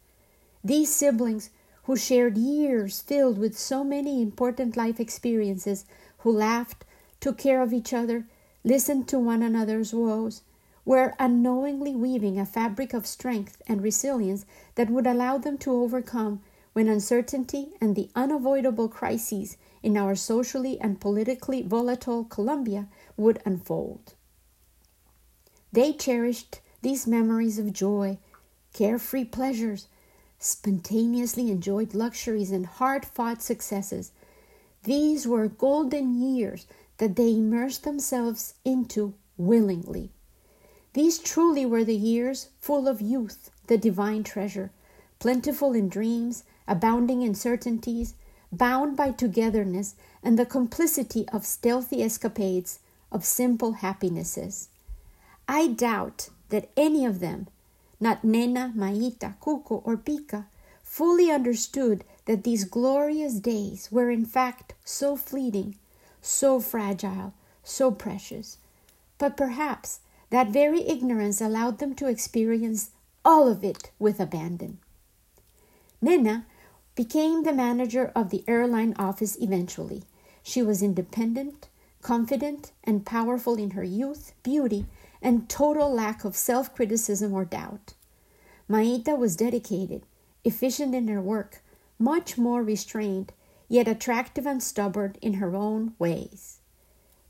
These 0.63 0.93
siblings 0.93 1.50
who 1.84 1.98
shared 1.98 2.38
years 2.38 3.01
filled 3.01 3.39
with 3.39 3.58
so 3.58 3.84
many 3.84 4.22
important 4.22 4.77
life 4.77 5.00
experiences, 5.00 5.86
who 6.19 6.31
laughed, 6.31 6.86
took 7.19 7.39
care 7.39 7.63
of 7.63 7.74
each 7.74 7.91
other, 7.91 8.27
listened 8.63 9.08
to 9.08 9.20
one 9.20 9.42
another's 9.42 9.94
woes, 9.94 10.42
were 10.86 11.13
unknowingly 11.20 11.96
weaving 11.96 12.39
a 12.39 12.46
fabric 12.46 12.94
of 12.94 13.06
strength 13.06 13.62
and 13.68 13.84
resilience 13.84 14.46
that 14.75 14.89
would 14.89 15.06
allow 15.06 15.38
them 15.38 15.58
to 15.58 15.72
overcome 15.72 16.42
when 16.74 16.88
uncertainty 16.88 17.70
and 17.80 17.96
the 17.96 18.10
unavoidable 18.16 18.88
crises 18.88 19.58
in 19.84 19.98
our 19.98 20.16
socially 20.16 20.80
and 20.80 21.00
politically 21.00 21.62
volatile 21.62 22.24
Colombia 22.24 22.88
would 23.18 23.42
unfold. 23.46 24.13
They 25.72 25.94
cherished 25.94 26.62
these 26.82 27.06
memories 27.06 27.60
of 27.60 27.74
joy, 27.74 28.18
carefree 28.74 29.25
pleasures, 29.25 29.88
spontaneously 30.39 31.51
enjoyed 31.51 31.94
luxuries 31.94 32.51
and 32.51 32.66
hard 32.66 33.06
fought 33.06 33.42
successes. 33.42 34.12
These 34.84 35.28
were 35.28 35.48
golden 35.48 36.20
years 36.20 36.66
that 37.00 37.15
they 37.15 37.34
immersed 37.34 37.84
themselves 37.84 38.53
into 38.63 39.13
willingly. 39.38 40.12
These 40.94 41.20
truly 41.20 41.65
were 41.65 41.84
the 41.84 41.96
years 41.96 42.50
full 42.60 42.88
of 42.88 43.01
youth, 43.01 43.51
the 43.68 43.77
divine 43.77 44.24
treasure, 44.24 44.72
plentiful 45.20 45.74
in 45.74 45.89
dreams, 45.89 46.44
abounding 46.68 47.22
in 47.22 47.36
certainties, 47.36 48.13
bound 48.51 48.96
by 48.96 49.12
togetherness 49.12 49.96
and 50.24 50.38
the 50.38 50.46
complicity 50.46 51.27
of 51.29 51.46
stealthy 51.46 52.03
escapades 52.03 52.79
of 53.12 53.25
simple 53.25 53.74
happinesses. 53.74 54.70
I 55.48 55.68
doubt 55.68 56.29
that 56.50 56.70
any 56.75 57.06
of 57.06 57.20
them, 57.20 57.48
not 58.00 58.24
Nena, 58.24 58.74
Maita, 58.75 59.36
Cuco, 59.39 59.82
or 59.86 59.98
Pica, 59.98 60.48
fully 60.84 61.32
understood 61.32 62.03
that 62.25 62.44
these 62.44 62.65
glorious 62.65 63.36
days 63.36 63.89
were 63.91 64.10
in 64.10 64.25
fact 64.25 64.74
so 64.84 65.15
fleeting, 65.15 65.75
so 66.21 66.59
fragile, 66.59 67.33
so 67.63 67.91
precious. 67.91 68.57
But 69.17 69.38
perhaps 69.38 69.99
that 70.29 70.49
very 70.49 70.88
ignorance 70.88 71.41
allowed 71.41 71.79
them 71.79 71.95
to 71.95 72.07
experience 72.07 72.91
all 73.25 73.47
of 73.47 73.63
it 73.63 73.91
with 73.99 74.19
abandon. 74.19 74.79
Nena 76.01 76.45
became 76.95 77.43
the 77.43 77.53
manager 77.53 78.11
of 78.15 78.29
the 78.29 78.43
airline 78.47 78.93
office 78.97 79.38
eventually. 79.39 80.03
She 80.43 80.61
was 80.61 80.81
independent, 80.81 81.67
confident, 82.01 82.71
and 82.83 83.05
powerful 83.05 83.55
in 83.55 83.71
her 83.71 83.83
youth, 83.83 84.33
beauty, 84.43 84.85
and 85.21 85.49
total 85.49 85.93
lack 85.93 86.23
of 86.23 86.35
self 86.35 86.73
criticism 86.73 87.33
or 87.33 87.45
doubt. 87.45 87.93
Maita 88.69 89.17
was 89.17 89.35
dedicated, 89.35 90.03
efficient 90.43 90.95
in 90.95 91.07
her 91.07 91.21
work, 91.21 91.61
much 91.97 92.38
more 92.38 92.63
restrained, 92.63 93.33
yet 93.69 93.88
attractive 93.88 94.45
and 94.45 94.61
stubborn 94.61 95.15
in 95.21 95.35
her 95.35 95.55
own 95.55 95.93
ways. 95.97 96.59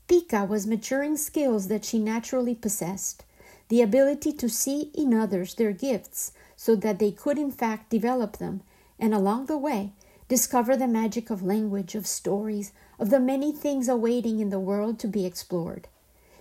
Pica 0.08 0.44
was 0.44 0.66
maturing 0.66 1.16
skills 1.16 1.68
that 1.68 1.84
she 1.84 2.00
naturally 2.00 2.54
possessed 2.54 3.24
the 3.68 3.80
ability 3.80 4.32
to 4.32 4.48
see 4.48 4.90
in 4.94 5.14
others 5.14 5.54
their 5.54 5.70
gifts 5.72 6.32
so 6.56 6.74
that 6.74 6.98
they 6.98 7.12
could, 7.12 7.38
in 7.38 7.52
fact, 7.52 7.88
develop 7.88 8.38
them, 8.38 8.62
and 8.98 9.14
along 9.14 9.46
the 9.46 9.56
way, 9.56 9.92
discover 10.28 10.76
the 10.76 10.88
magic 10.88 11.30
of 11.30 11.42
language, 11.42 11.94
of 11.94 12.06
stories, 12.06 12.72
of 12.98 13.10
the 13.10 13.20
many 13.20 13.52
things 13.52 13.88
awaiting 13.88 14.40
in 14.40 14.50
the 14.50 14.58
world 14.58 14.98
to 14.98 15.06
be 15.06 15.24
explored. 15.24 15.86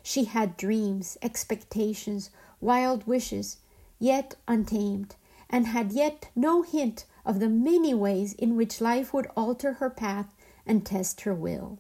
She 0.02 0.24
had 0.24 0.58
dreams, 0.58 1.18
expectations, 1.22 2.32
wild 2.60 3.06
wishes, 3.06 3.58
yet 4.00 4.36
untamed, 4.48 5.16
and 5.50 5.68
had 5.68 5.92
yet 5.92 6.30
no 6.36 6.64
hint 6.64 7.06
of 7.30 7.40
the 7.40 7.48
many 7.48 7.94
ways 7.94 8.34
in 8.34 8.56
which 8.56 8.82
life 8.82 9.14
would 9.14 9.28
alter 9.38 9.74
her 9.74 9.90
path 9.92 10.34
and 10.66 10.84
test 10.84 11.22
her 11.22 11.34
will. 11.36 11.78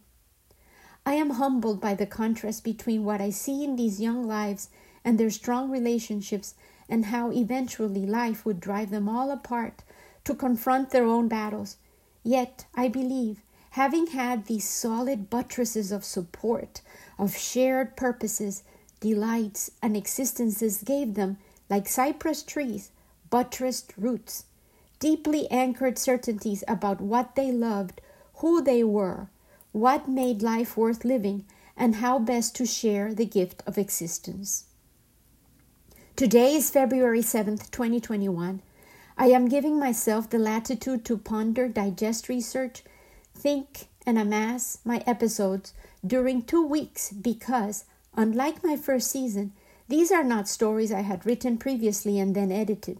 I 1.07 1.13
am 1.13 1.31
humbled 1.31 1.81
by 1.81 1.95
the 1.95 2.05
contrast 2.05 2.63
between 2.63 3.03
what 3.03 3.19
I 3.19 3.31
see 3.31 3.63
in 3.63 3.75
these 3.75 3.99
young 3.99 4.27
lives 4.27 4.69
and 5.03 5.17
their 5.17 5.31
strong 5.31 5.71
relationships, 5.71 6.53
and 6.87 7.05
how 7.05 7.31
eventually 7.31 8.05
life 8.05 8.45
would 8.45 8.59
drive 8.59 8.91
them 8.91 9.09
all 9.09 9.31
apart 9.31 9.81
to 10.25 10.35
confront 10.35 10.91
their 10.91 11.05
own 11.05 11.27
battles. 11.27 11.77
Yet, 12.21 12.67
I 12.75 12.87
believe, 12.87 13.41
having 13.71 14.05
had 14.07 14.45
these 14.45 14.69
solid 14.69 15.31
buttresses 15.31 15.91
of 15.91 16.05
support, 16.05 16.81
of 17.17 17.35
shared 17.35 17.97
purposes, 17.97 18.61
delights, 18.99 19.71
and 19.81 19.97
existences 19.97 20.83
gave 20.83 21.15
them, 21.15 21.37
like 21.71 21.87
cypress 21.87 22.43
trees, 22.43 22.91
buttressed 23.31 23.93
roots, 23.97 24.45
deeply 24.99 25.49
anchored 25.49 25.97
certainties 25.97 26.63
about 26.67 27.01
what 27.01 27.35
they 27.35 27.51
loved, 27.51 28.01
who 28.35 28.61
they 28.61 28.83
were, 28.83 29.29
what 29.71 30.07
made 30.07 30.41
life 30.41 30.75
worth 30.75 31.05
living, 31.05 31.45
and 31.77 31.95
how 31.95 32.19
best 32.19 32.55
to 32.55 32.65
share 32.65 33.13
the 33.13 33.25
gift 33.25 33.63
of 33.65 33.77
existence. 33.77 34.65
Today 36.15 36.55
is 36.55 36.69
February 36.69 37.21
7th, 37.21 37.71
2021. 37.71 38.61
I 39.17 39.27
am 39.27 39.47
giving 39.47 39.79
myself 39.79 40.29
the 40.29 40.39
latitude 40.39 41.05
to 41.05 41.17
ponder, 41.17 41.69
digest 41.69 42.27
research, 42.27 42.83
think, 43.33 43.87
and 44.05 44.17
amass 44.17 44.79
my 44.83 45.01
episodes 45.07 45.73
during 46.05 46.41
two 46.41 46.65
weeks 46.65 47.11
because, 47.11 47.85
unlike 48.15 48.63
my 48.63 48.75
first 48.75 49.09
season, 49.09 49.53
these 49.87 50.11
are 50.11 50.23
not 50.23 50.47
stories 50.47 50.91
I 50.91 51.01
had 51.01 51.25
written 51.25 51.57
previously 51.57 52.19
and 52.19 52.35
then 52.35 52.51
edited. 52.51 52.99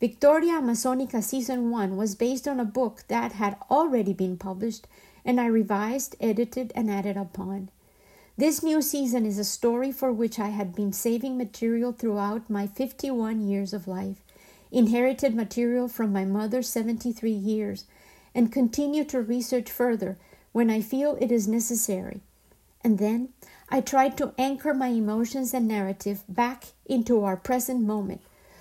Victoria 0.00 0.60
Amazonica 0.60 1.20
Season 1.20 1.70
1 1.70 1.96
was 1.96 2.14
based 2.14 2.46
on 2.46 2.60
a 2.60 2.64
book 2.64 3.02
that 3.08 3.32
had 3.32 3.56
already 3.68 4.12
been 4.12 4.36
published, 4.36 4.86
and 5.24 5.40
I 5.40 5.46
revised, 5.46 6.14
edited, 6.20 6.70
and 6.76 6.88
added 6.88 7.16
upon. 7.16 7.68
This 8.36 8.62
new 8.62 8.80
season 8.80 9.26
is 9.26 9.40
a 9.40 9.44
story 9.44 9.90
for 9.90 10.12
which 10.12 10.38
I 10.38 10.50
had 10.50 10.72
been 10.72 10.92
saving 10.92 11.36
material 11.36 11.90
throughout 11.90 12.48
my 12.48 12.68
51 12.68 13.48
years 13.48 13.72
of 13.72 13.88
life, 13.88 14.22
inherited 14.70 15.34
material 15.34 15.88
from 15.88 16.12
my 16.12 16.24
mother's 16.24 16.68
73 16.68 17.32
years, 17.32 17.84
and 18.36 18.52
continue 18.52 19.02
to 19.02 19.20
research 19.20 19.68
further 19.68 20.16
when 20.52 20.70
I 20.70 20.80
feel 20.80 21.18
it 21.20 21.32
is 21.32 21.48
necessary. 21.48 22.20
And 22.84 22.98
then 22.98 23.30
I 23.68 23.80
try 23.80 24.10
to 24.10 24.32
anchor 24.38 24.72
my 24.72 24.88
emotions 24.88 25.52
and 25.52 25.66
narrative 25.66 26.22
back 26.28 26.66
into 26.86 27.24
our 27.24 27.36
present 27.36 27.80
moment 27.80 28.20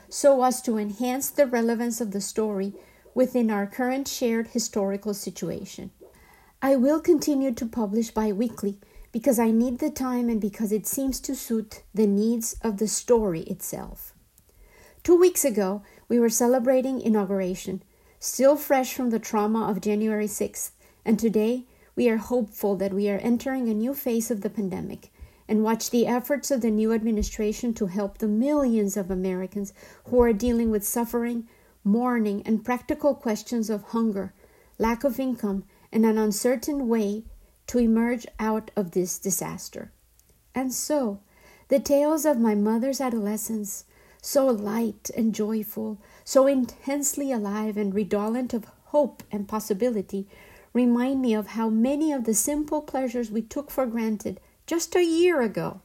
so 0.10 0.44
as 0.44 0.62
to 0.62 0.78
enhance 0.78 1.30
the 1.30 1.46
relevance 1.46 2.00
of 2.02 2.12
the 2.12 2.22
story 2.22 2.74
within 3.14 3.50
our 3.50 3.68
current 3.68 4.08
shared 4.08 4.48
historical 4.48 5.14
situation. 5.14 5.92
I 6.62 6.76
will 6.76 7.00
continue 7.00 7.54
to 7.54 7.66
publish 7.66 8.12
bi 8.12 8.32
weekly 8.32 8.80
because 9.12 9.40
I 9.40 9.52
need 9.52 9.80
the 9.80 9.90
time 9.90 10.30
and 10.30 10.40
because 10.42 10.72
it 10.72 10.86
seems 10.86 11.20
to 11.22 11.36
suit 11.36 11.84
the 11.94 12.08
needs 12.08 12.56
of 12.62 12.78
the 12.78 12.88
story 12.88 13.42
itself. 13.42 14.14
Two 15.04 15.16
weeks 15.16 15.46
ago, 15.46 15.82
we 16.10 16.20
were 16.20 16.30
celebrating 16.30 17.00
inauguration, 17.00 17.84
still 18.20 18.56
fresh 18.56 18.94
from 18.94 19.10
the 19.10 19.20
trauma 19.20 19.70
of 19.70 19.82
January 19.82 20.28
6th, 20.28 20.72
and 21.06 21.18
today 21.18 21.66
we 21.96 22.10
are 22.10 22.18
hopeful 22.18 22.76
that 22.76 22.94
we 22.94 23.10
are 23.10 23.18
entering 23.20 23.70
a 23.70 23.74
new 23.74 23.94
phase 23.94 24.30
of 24.30 24.42
the 24.42 24.50
pandemic 24.50 25.12
and 25.48 25.64
watch 25.64 25.90
the 25.90 26.06
efforts 26.06 26.52
of 26.52 26.62
the 26.62 26.70
new 26.70 26.92
administration 26.92 27.74
to 27.74 27.86
help 27.88 28.18
the 28.18 28.28
millions 28.28 28.98
of 28.98 29.10
Americans 29.10 29.74
who 30.06 30.22
are 30.22 30.34
dealing 30.34 30.70
with 30.70 30.86
suffering, 30.86 31.48
mourning, 31.84 32.42
and 32.46 32.66
practical 32.66 33.16
questions 33.16 33.70
of 33.70 33.84
hunger, 33.84 34.34
lack 34.78 35.04
of 35.04 35.20
income, 35.20 35.64
and 35.92 36.06
an 36.06 36.18
uncertain 36.18 36.88
way 36.88 37.24
to 37.66 37.80
emerge 37.80 38.26
out 38.40 38.72
of 38.76 38.92
this 38.92 39.18
disaster. 39.20 39.92
And 40.54 40.74
so, 40.74 41.20
the 41.70 41.80
tales 41.80 42.26
of 42.26 42.40
my 42.40 42.56
mother's 42.56 43.02
adolescence, 43.02 43.86
so 44.22 44.48
light 44.48 45.10
and 45.16 45.34
joyful, 45.34 45.98
so 46.24 46.48
intensely 46.48 47.32
alive 47.32 47.78
and 47.78 47.94
redolent 47.94 48.54
of 48.54 48.66
hope 48.86 49.24
and 49.32 49.48
possibility, 49.48 50.28
remind 50.74 51.22
me 51.22 51.34
of 51.34 51.48
how 51.48 51.70
many 51.70 52.12
of 52.12 52.24
the 52.24 52.34
simple 52.34 52.82
pleasures 52.82 53.32
we 53.32 53.42
took 53.42 53.70
for 53.70 53.86
granted 53.86 54.40
just 54.68 54.96
a 54.96 55.04
year 55.04 55.42
ago 55.42 55.82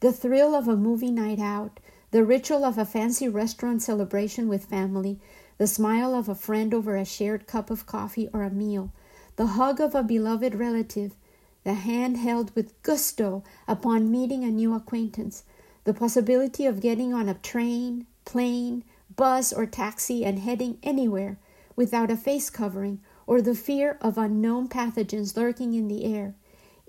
the 0.00 0.12
thrill 0.12 0.52
of 0.52 0.66
a 0.66 0.76
movie 0.76 1.12
night 1.12 1.38
out, 1.38 1.78
the 2.10 2.24
ritual 2.24 2.64
of 2.64 2.76
a 2.76 2.84
fancy 2.84 3.28
restaurant 3.28 3.80
celebration 3.80 4.48
with 4.48 4.64
family, 4.64 5.20
the 5.58 5.66
smile 5.68 6.12
of 6.12 6.28
a 6.28 6.34
friend 6.34 6.74
over 6.74 6.96
a 6.96 7.04
shared 7.04 7.46
cup 7.46 7.70
of 7.70 7.86
coffee 7.86 8.28
or 8.32 8.42
a 8.42 8.50
meal, 8.50 8.90
the 9.36 9.46
hug 9.46 9.80
of 9.80 9.94
a 9.94 10.02
beloved 10.02 10.56
relative, 10.56 11.14
the 11.62 11.74
hand 11.74 12.16
held 12.16 12.52
with 12.56 12.82
gusto 12.82 13.44
upon 13.68 14.10
meeting 14.10 14.42
a 14.42 14.50
new 14.50 14.74
acquaintance, 14.74 15.44
the 15.84 15.94
possibility 15.94 16.66
of 16.66 16.80
getting 16.80 17.14
on 17.14 17.28
a 17.28 17.34
train, 17.34 18.06
plane, 18.24 18.82
bus, 19.14 19.52
or 19.52 19.66
taxi 19.66 20.24
and 20.24 20.40
heading 20.40 20.78
anywhere 20.82 21.38
without 21.76 22.10
a 22.10 22.16
face 22.16 22.50
covering 22.50 23.00
or 23.24 23.40
the 23.40 23.54
fear 23.54 23.98
of 24.00 24.18
unknown 24.18 24.68
pathogens 24.68 25.36
lurking 25.36 25.74
in 25.74 25.86
the 25.86 26.04
air. 26.04 26.34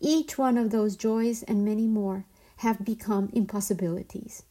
Each 0.05 0.37
one 0.37 0.57
of 0.57 0.69
those 0.69 0.97
joys 0.97 1.43
and 1.43 1.63
many 1.63 1.87
more 1.87 2.25
have 2.57 2.83
become 2.83 3.29
impossibilities. 3.31 4.43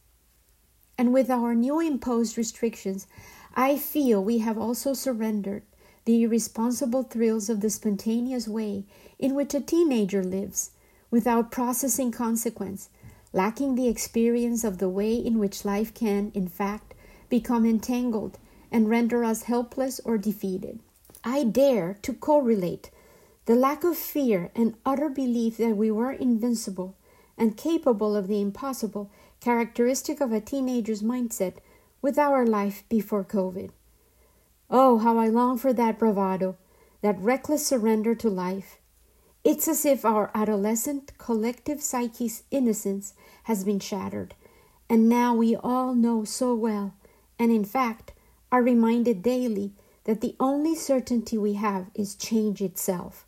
And 0.97 1.13
with 1.13 1.29
our 1.29 1.53
new 1.53 1.79
imposed 1.79 2.39
restrictions, 2.39 3.05
I 3.53 3.77
feel 3.77 4.23
we 4.23 4.39
have 4.39 4.57
also 4.57 4.93
surrendered 4.93 5.61
the 6.05 6.23
irresponsible 6.23 7.03
thrills 7.03 7.49
of 7.49 7.61
the 7.61 7.69
spontaneous 7.69 8.47
way 8.47 8.85
in 9.19 9.35
which 9.35 9.53
a 9.53 9.61
teenager 9.61 10.23
lives, 10.23 10.71
without 11.11 11.51
processing 11.51 12.11
consequence, 12.11 12.89
lacking 13.31 13.75
the 13.75 13.87
experience 13.87 14.63
of 14.63 14.79
the 14.79 14.89
way 14.89 15.13
in 15.13 15.37
which 15.37 15.63
life 15.63 15.93
can, 15.93 16.31
in 16.33 16.47
fact, 16.47 16.95
become 17.29 17.63
entangled 17.63 18.39
and 18.71 18.89
render 18.89 19.23
us 19.23 19.43
helpless 19.43 20.01
or 20.03 20.17
defeated. 20.17 20.79
I 21.23 21.43
dare 21.43 21.99
to 22.01 22.13
correlate 22.13 22.89
the 23.45 23.55
lack 23.55 23.83
of 23.83 23.97
fear 23.97 24.51
and 24.55 24.75
utter 24.85 25.09
belief 25.09 25.57
that 25.57 25.75
we 25.75 25.91
were 25.91 26.11
invincible 26.11 26.95
and 27.37 27.57
capable 27.57 28.15
of 28.15 28.27
the 28.27 28.39
impossible, 28.39 29.11
characteristic 29.41 30.21
of 30.21 30.31
a 30.31 30.39
teenager's 30.39 31.01
mindset, 31.01 31.55
with 32.01 32.17
our 32.17 32.45
life 32.45 32.83
before 32.89 33.23
COVID. 33.23 33.71
Oh, 34.69 34.99
how 34.99 35.17
I 35.17 35.27
long 35.27 35.57
for 35.57 35.73
that 35.73 35.99
bravado, 35.99 36.57
that 37.01 37.19
reckless 37.19 37.65
surrender 37.65 38.15
to 38.15 38.29
life. 38.29 38.77
It's 39.43 39.67
as 39.67 39.85
if 39.85 40.05
our 40.05 40.31
adolescent 40.33 41.17
collective 41.17 41.81
psyche's 41.81 42.43
innocence 42.51 43.13
has 43.43 43.63
been 43.63 43.79
shattered, 43.79 44.35
and 44.89 45.09
now 45.09 45.33
we 45.33 45.55
all 45.55 45.93
know 45.93 46.23
so 46.23 46.53
well, 46.53 46.93
and 47.37 47.51
in 47.51 47.65
fact 47.65 48.13
are 48.51 48.61
reminded 48.61 49.23
daily, 49.23 49.73
that 50.03 50.21
the 50.21 50.35
only 50.39 50.75
certainty 50.75 51.37
we 51.37 51.53
have 51.53 51.87
is 51.95 52.15
change 52.15 52.61
itself. 52.61 53.25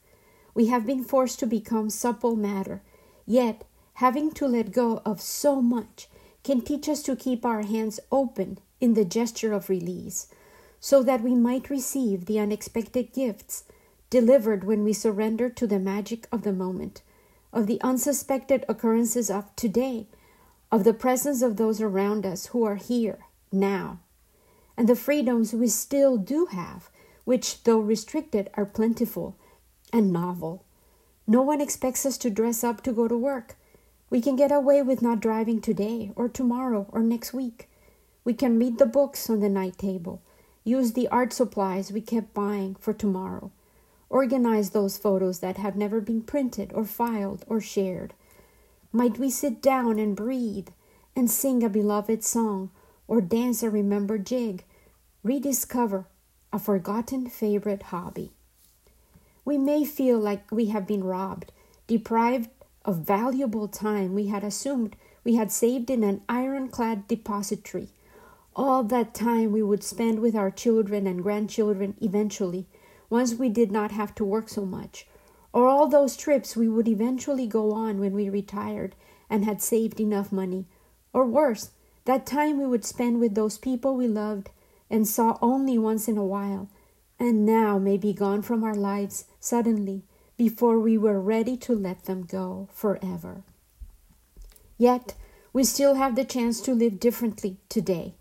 We 0.55 0.67
have 0.67 0.85
been 0.85 1.03
forced 1.03 1.39
to 1.39 1.45
become 1.45 1.89
supple 1.89 2.35
matter, 2.35 2.81
yet 3.27 3.65
having 3.95 4.31
to 4.31 4.47
let 4.47 4.71
go 4.71 5.01
of 5.05 5.21
so 5.21 5.61
much 5.61 6.09
can 6.43 6.61
teach 6.61 6.87
us 6.87 7.03
to 7.03 7.15
keep 7.15 7.45
our 7.45 7.61
hands 7.61 7.99
open 8.11 8.59
in 8.79 8.93
the 8.93 9.05
gesture 9.05 9.51
of 9.51 9.69
release, 9.69 10.27
so 10.79 11.03
that 11.03 11.21
we 11.21 11.35
might 11.35 11.69
receive 11.69 12.25
the 12.25 12.39
unexpected 12.39 13.11
gifts 13.13 13.65
delivered 14.09 14.63
when 14.63 14.83
we 14.83 14.93
surrender 14.93 15.49
to 15.49 15.67
the 15.67 15.79
magic 15.79 16.27
of 16.31 16.43
the 16.43 16.53
moment, 16.53 17.01
of 17.51 17.67
the 17.67 17.81
unsuspected 17.81 18.63
occurrences 18.69 19.29
of 19.29 19.53
today, 19.55 20.07
of 20.71 20.83
the 20.83 20.93
presence 20.93 21.41
of 21.41 21.57
those 21.57 21.81
around 21.81 22.25
us 22.25 22.47
who 22.47 22.63
are 22.63 22.75
here 22.75 23.25
now, 23.51 23.99
and 24.77 24.87
the 24.87 24.95
freedoms 24.95 25.53
we 25.53 25.67
still 25.67 26.17
do 26.17 26.45
have, 26.47 26.89
which, 27.25 27.63
though 27.63 27.79
restricted, 27.79 28.49
are 28.53 28.65
plentiful 28.65 29.35
and 29.91 30.11
novel. 30.11 30.63
No 31.27 31.41
one 31.41 31.61
expects 31.61 32.05
us 32.05 32.17
to 32.19 32.29
dress 32.29 32.63
up 32.63 32.81
to 32.83 32.93
go 32.93 33.07
to 33.07 33.17
work. 33.17 33.55
We 34.09 34.21
can 34.21 34.35
get 34.35 34.51
away 34.51 34.81
with 34.81 35.01
not 35.01 35.19
driving 35.19 35.59
today 35.59 36.11
or 36.15 36.29
tomorrow 36.29 36.87
or 36.91 37.01
next 37.01 37.33
week. 37.33 37.69
We 38.23 38.33
can 38.33 38.59
read 38.59 38.77
the 38.77 38.85
books 38.85 39.29
on 39.29 39.39
the 39.39 39.49
night 39.49 39.77
table, 39.77 40.21
use 40.63 40.93
the 40.93 41.07
art 41.09 41.33
supplies 41.33 41.91
we 41.91 42.01
kept 42.01 42.33
buying 42.33 42.75
for 42.75 42.93
tomorrow, 42.93 43.51
organize 44.09 44.69
those 44.69 44.97
photos 44.97 45.39
that 45.39 45.57
have 45.57 45.75
never 45.75 46.01
been 46.01 46.21
printed 46.21 46.71
or 46.73 46.85
filed 46.85 47.43
or 47.47 47.59
shared. 47.59 48.13
Might 48.91 49.17
we 49.17 49.29
sit 49.29 49.61
down 49.61 49.99
and 49.99 50.15
breathe 50.15 50.69
and 51.15 51.29
sing 51.29 51.63
a 51.63 51.69
beloved 51.69 52.23
song 52.23 52.71
or 53.07 53.21
dance 53.21 53.61
a 53.61 53.69
remembered 53.69 54.25
jig, 54.25 54.63
rediscover 55.23 56.07
a 56.53 56.59
forgotten 56.59 57.27
favorite 57.27 57.83
hobby? 57.83 58.31
We 59.45 59.59
may 59.59 59.85
feel 59.85 60.19
like 60.19 60.51
we 60.51 60.65
have 60.67 60.87
been 60.87 61.03
robbed, 61.03 61.51
deprived 61.85 62.49
of 62.83 62.97
valuable 62.97 63.67
time 63.67 64.15
we 64.15 64.27
had 64.27 64.43
assumed 64.43 64.95
we 65.23 65.35
had 65.35 65.51
saved 65.51 65.89
in 65.89 66.03
an 66.03 66.21
ironclad 66.27 67.07
depository. 67.07 67.89
All 68.55 68.83
that 68.85 69.13
time 69.13 69.51
we 69.51 69.61
would 69.61 69.83
spend 69.83 70.19
with 70.19 70.35
our 70.35 70.49
children 70.49 71.05
and 71.05 71.21
grandchildren 71.21 71.95
eventually, 72.01 72.65
once 73.09 73.35
we 73.35 73.49
did 73.49 73.71
not 73.71 73.91
have 73.91 74.15
to 74.15 74.25
work 74.25 74.49
so 74.49 74.65
much, 74.65 75.07
or 75.53 75.67
all 75.67 75.87
those 75.87 76.17
trips 76.17 76.55
we 76.55 76.67
would 76.67 76.87
eventually 76.87 77.47
go 77.47 77.71
on 77.71 77.99
when 77.99 78.13
we 78.13 78.29
retired 78.29 78.95
and 79.29 79.45
had 79.45 79.61
saved 79.61 79.99
enough 79.99 80.31
money, 80.31 80.65
or 81.13 81.25
worse, 81.25 81.71
that 82.05 82.25
time 82.25 82.57
we 82.57 82.65
would 82.65 82.85
spend 82.85 83.19
with 83.19 83.35
those 83.35 83.57
people 83.57 83.95
we 83.95 84.07
loved 84.07 84.49
and 84.89 85.07
saw 85.07 85.37
only 85.41 85.77
once 85.77 86.07
in 86.07 86.17
a 86.17 86.25
while, 86.25 86.67
and 87.19 87.45
now 87.45 87.77
may 87.77 87.97
be 87.97 88.13
gone 88.13 88.41
from 88.41 88.63
our 88.63 88.75
lives 88.75 89.25
suddenly 89.39 90.03
before 90.37 90.79
we 90.79 90.97
were 90.97 91.19
ready 91.19 91.55
to 91.55 91.73
let 91.73 92.05
them 92.05 92.23
go 92.23 92.67
forever. 92.73 93.43
Yet, 94.77 95.15
we 95.53 95.63
still 95.63 95.95
have 95.95 96.15
the 96.15 96.25
chance 96.25 96.59
to 96.61 96.73
live 96.73 96.99
differently 96.99 97.57
today, 97.69 98.15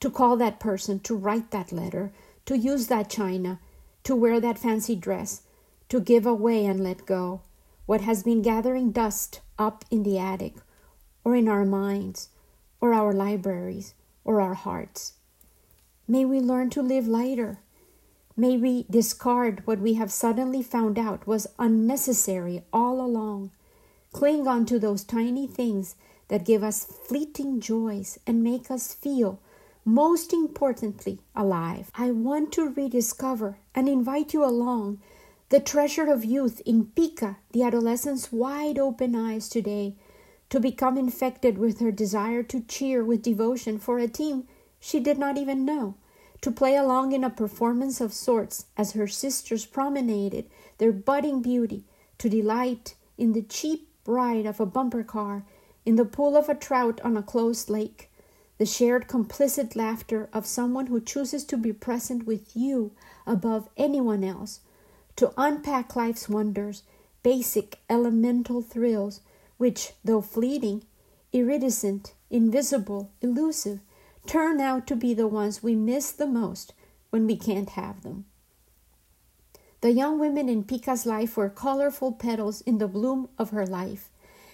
to 0.00 0.08
call 0.10 0.36
that 0.38 0.58
person, 0.58 0.98
to 1.00 1.14
write 1.14 1.50
that 1.50 1.72
letter, 1.72 2.12
to 2.46 2.56
use 2.56 2.86
that 2.86 3.10
china, 3.10 3.60
to 4.04 4.16
wear 4.16 4.40
that 4.40 4.58
fancy 4.58 4.96
dress, 4.96 5.42
to 5.90 6.00
give 6.00 6.24
away 6.24 6.64
and 6.64 6.82
let 6.82 7.04
go 7.04 7.42
what 7.84 8.00
has 8.00 8.22
been 8.22 8.40
gathering 8.40 8.92
dust 8.92 9.40
up 9.58 9.84
in 9.90 10.04
the 10.04 10.18
attic, 10.18 10.54
or 11.24 11.36
in 11.36 11.48
our 11.48 11.66
minds, 11.66 12.28
or 12.80 12.94
our 12.94 13.12
libraries, 13.12 13.94
or 14.24 14.40
our 14.40 14.54
hearts. 14.54 15.14
May 16.08 16.24
we 16.24 16.40
learn 16.40 16.70
to 16.70 16.82
live 16.82 17.06
lighter 17.06 17.58
May 18.36 18.56
we 18.56 18.86
discard 18.88 19.66
what 19.66 19.80
we 19.80 19.94
have 19.94 20.12
suddenly 20.12 20.62
found 20.62 20.98
out 20.98 21.26
was 21.26 21.48
unnecessary 21.58 22.62
all 22.72 23.00
along. 23.00 23.50
Cling 24.12 24.46
on 24.46 24.66
to 24.66 24.78
those 24.78 25.04
tiny 25.04 25.46
things 25.46 25.96
that 26.28 26.44
give 26.44 26.62
us 26.62 26.84
fleeting 26.84 27.60
joys 27.60 28.18
and 28.26 28.42
make 28.42 28.70
us 28.70 28.94
feel, 28.94 29.40
most 29.84 30.32
importantly, 30.32 31.18
alive. 31.34 31.90
I 31.94 32.12
want 32.12 32.52
to 32.52 32.68
rediscover 32.68 33.58
and 33.74 33.88
invite 33.88 34.32
you 34.32 34.44
along 34.44 35.00
the 35.48 35.60
treasure 35.60 36.06
of 36.06 36.24
youth 36.24 36.62
in 36.64 36.86
Pica, 36.86 37.38
the 37.50 37.64
adolescent's 37.64 38.30
wide 38.30 38.78
open 38.78 39.16
eyes 39.16 39.48
today, 39.48 39.96
to 40.48 40.60
become 40.60 40.96
infected 40.96 41.58
with 41.58 41.80
her 41.80 41.90
desire 41.90 42.44
to 42.44 42.60
cheer 42.60 43.04
with 43.04 43.22
devotion 43.22 43.78
for 43.78 43.98
a 43.98 44.06
team 44.06 44.46
she 44.78 45.00
did 45.00 45.18
not 45.18 45.36
even 45.36 45.64
know 45.64 45.96
to 46.40 46.50
play 46.50 46.76
along 46.76 47.12
in 47.12 47.24
a 47.24 47.30
performance 47.30 48.00
of 48.00 48.12
sorts 48.12 48.66
as 48.76 48.92
her 48.92 49.06
sisters 49.06 49.66
promenaded 49.66 50.48
their 50.78 50.92
budding 50.92 51.42
beauty, 51.42 51.84
to 52.18 52.28
delight 52.28 52.94
in 53.18 53.32
the 53.32 53.42
cheap 53.42 53.88
ride 54.06 54.46
of 54.46 54.60
a 54.60 54.66
bumper 54.66 55.02
car, 55.02 55.44
in 55.84 55.96
the 55.96 56.04
pool 56.04 56.36
of 56.36 56.48
a 56.48 56.54
trout 56.54 57.00
on 57.02 57.16
a 57.16 57.22
closed 57.22 57.68
lake, 57.68 58.10
the 58.58 58.66
shared 58.66 59.08
complicit 59.08 59.74
laughter 59.74 60.28
of 60.32 60.46
someone 60.46 60.86
who 60.86 61.00
chooses 61.00 61.44
to 61.44 61.56
be 61.56 61.72
present 61.72 62.26
with 62.26 62.54
you 62.54 62.92
above 63.26 63.68
anyone 63.76 64.22
else, 64.22 64.60
to 65.16 65.32
unpack 65.36 65.96
life's 65.96 66.28
wonders, 66.28 66.82
basic 67.22 67.78
elemental 67.88 68.60
thrills, 68.62 69.20
which, 69.56 69.92
though 70.04 70.20
fleeting, 70.20 70.82
iridescent, 71.32 72.12
invisible, 72.30 73.10
elusive, 73.20 73.80
turn 74.26 74.60
out 74.60 74.86
to 74.86 74.96
be 74.96 75.14
the 75.14 75.26
ones 75.26 75.62
we 75.62 75.74
miss 75.74 76.12
the 76.12 76.26
most 76.26 76.72
when 77.10 77.26
we 77.26 77.36
can't 77.36 77.70
have 77.70 78.02
them. 78.02 78.24
The 79.80 79.92
young 79.92 80.18
women 80.18 80.48
in 80.48 80.64
Pica's 80.64 81.06
life 81.06 81.36
were 81.36 81.48
colorful 81.48 82.12
petals 82.12 82.60
in 82.62 82.78
the 82.78 82.88
bloom 82.88 83.28
of 83.38 83.50
her 83.50 83.66
life, 83.66 84.10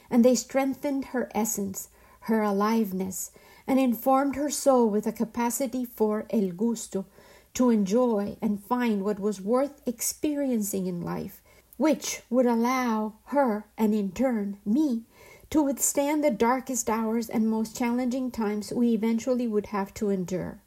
and 0.09 0.25
they 0.25 0.37
strengthened 0.37 1.07
her 1.07 1.29
essence, 1.35 1.89
her 2.21 2.43
aliveness, 2.43 3.33
and 3.67 3.81
informed 3.81 4.37
her 4.37 4.51
soul 4.51 4.89
with 4.89 5.07
a 5.07 5.13
capacity 5.13 5.85
for 5.85 6.27
el 6.31 6.51
gusto, 6.51 7.07
to 7.55 7.71
enjoy 7.71 8.37
and 8.41 8.63
find 8.63 9.03
what 9.03 9.19
was 9.19 9.41
worth 9.41 9.83
experiencing 9.87 10.87
in 10.87 11.01
life, 11.01 11.43
which 11.77 12.23
would 12.31 12.47
allow 12.47 13.15
her, 13.27 13.67
and 13.77 13.95
in 13.95 14.13
turn 14.13 14.59
me, 14.65 15.05
to 15.51 15.63
withstand 15.63 16.23
the 16.23 16.31
darkest 16.31 16.91
hours 16.91 17.29
and 17.29 17.49
most 17.49 17.77
challenging 17.77 18.31
times 18.31 18.73
we 18.73 18.93
eventually 18.93 19.47
would 19.47 19.67
have 19.67 19.95
to 19.95 20.11
endure. 20.11 20.61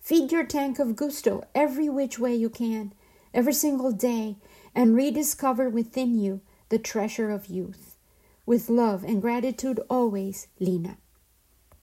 Feed 0.00 0.30
your 0.30 0.44
tank 0.44 0.78
of 0.78 0.96
gusto 0.96 1.42
every 1.54 1.88
which 1.88 2.18
way 2.18 2.34
you 2.34 2.50
can, 2.50 2.92
every 3.32 3.54
single 3.54 3.92
day, 3.92 4.36
and 4.74 4.94
rediscover 4.94 5.68
within 5.68 6.18
you 6.18 6.40
the 6.68 6.78
treasure 6.78 7.30
of 7.30 7.46
youth. 7.46 7.96
With 8.46 8.68
love 8.68 9.02
and 9.04 9.22
gratitude 9.22 9.80
always, 9.88 10.48
Lena. 10.60 10.98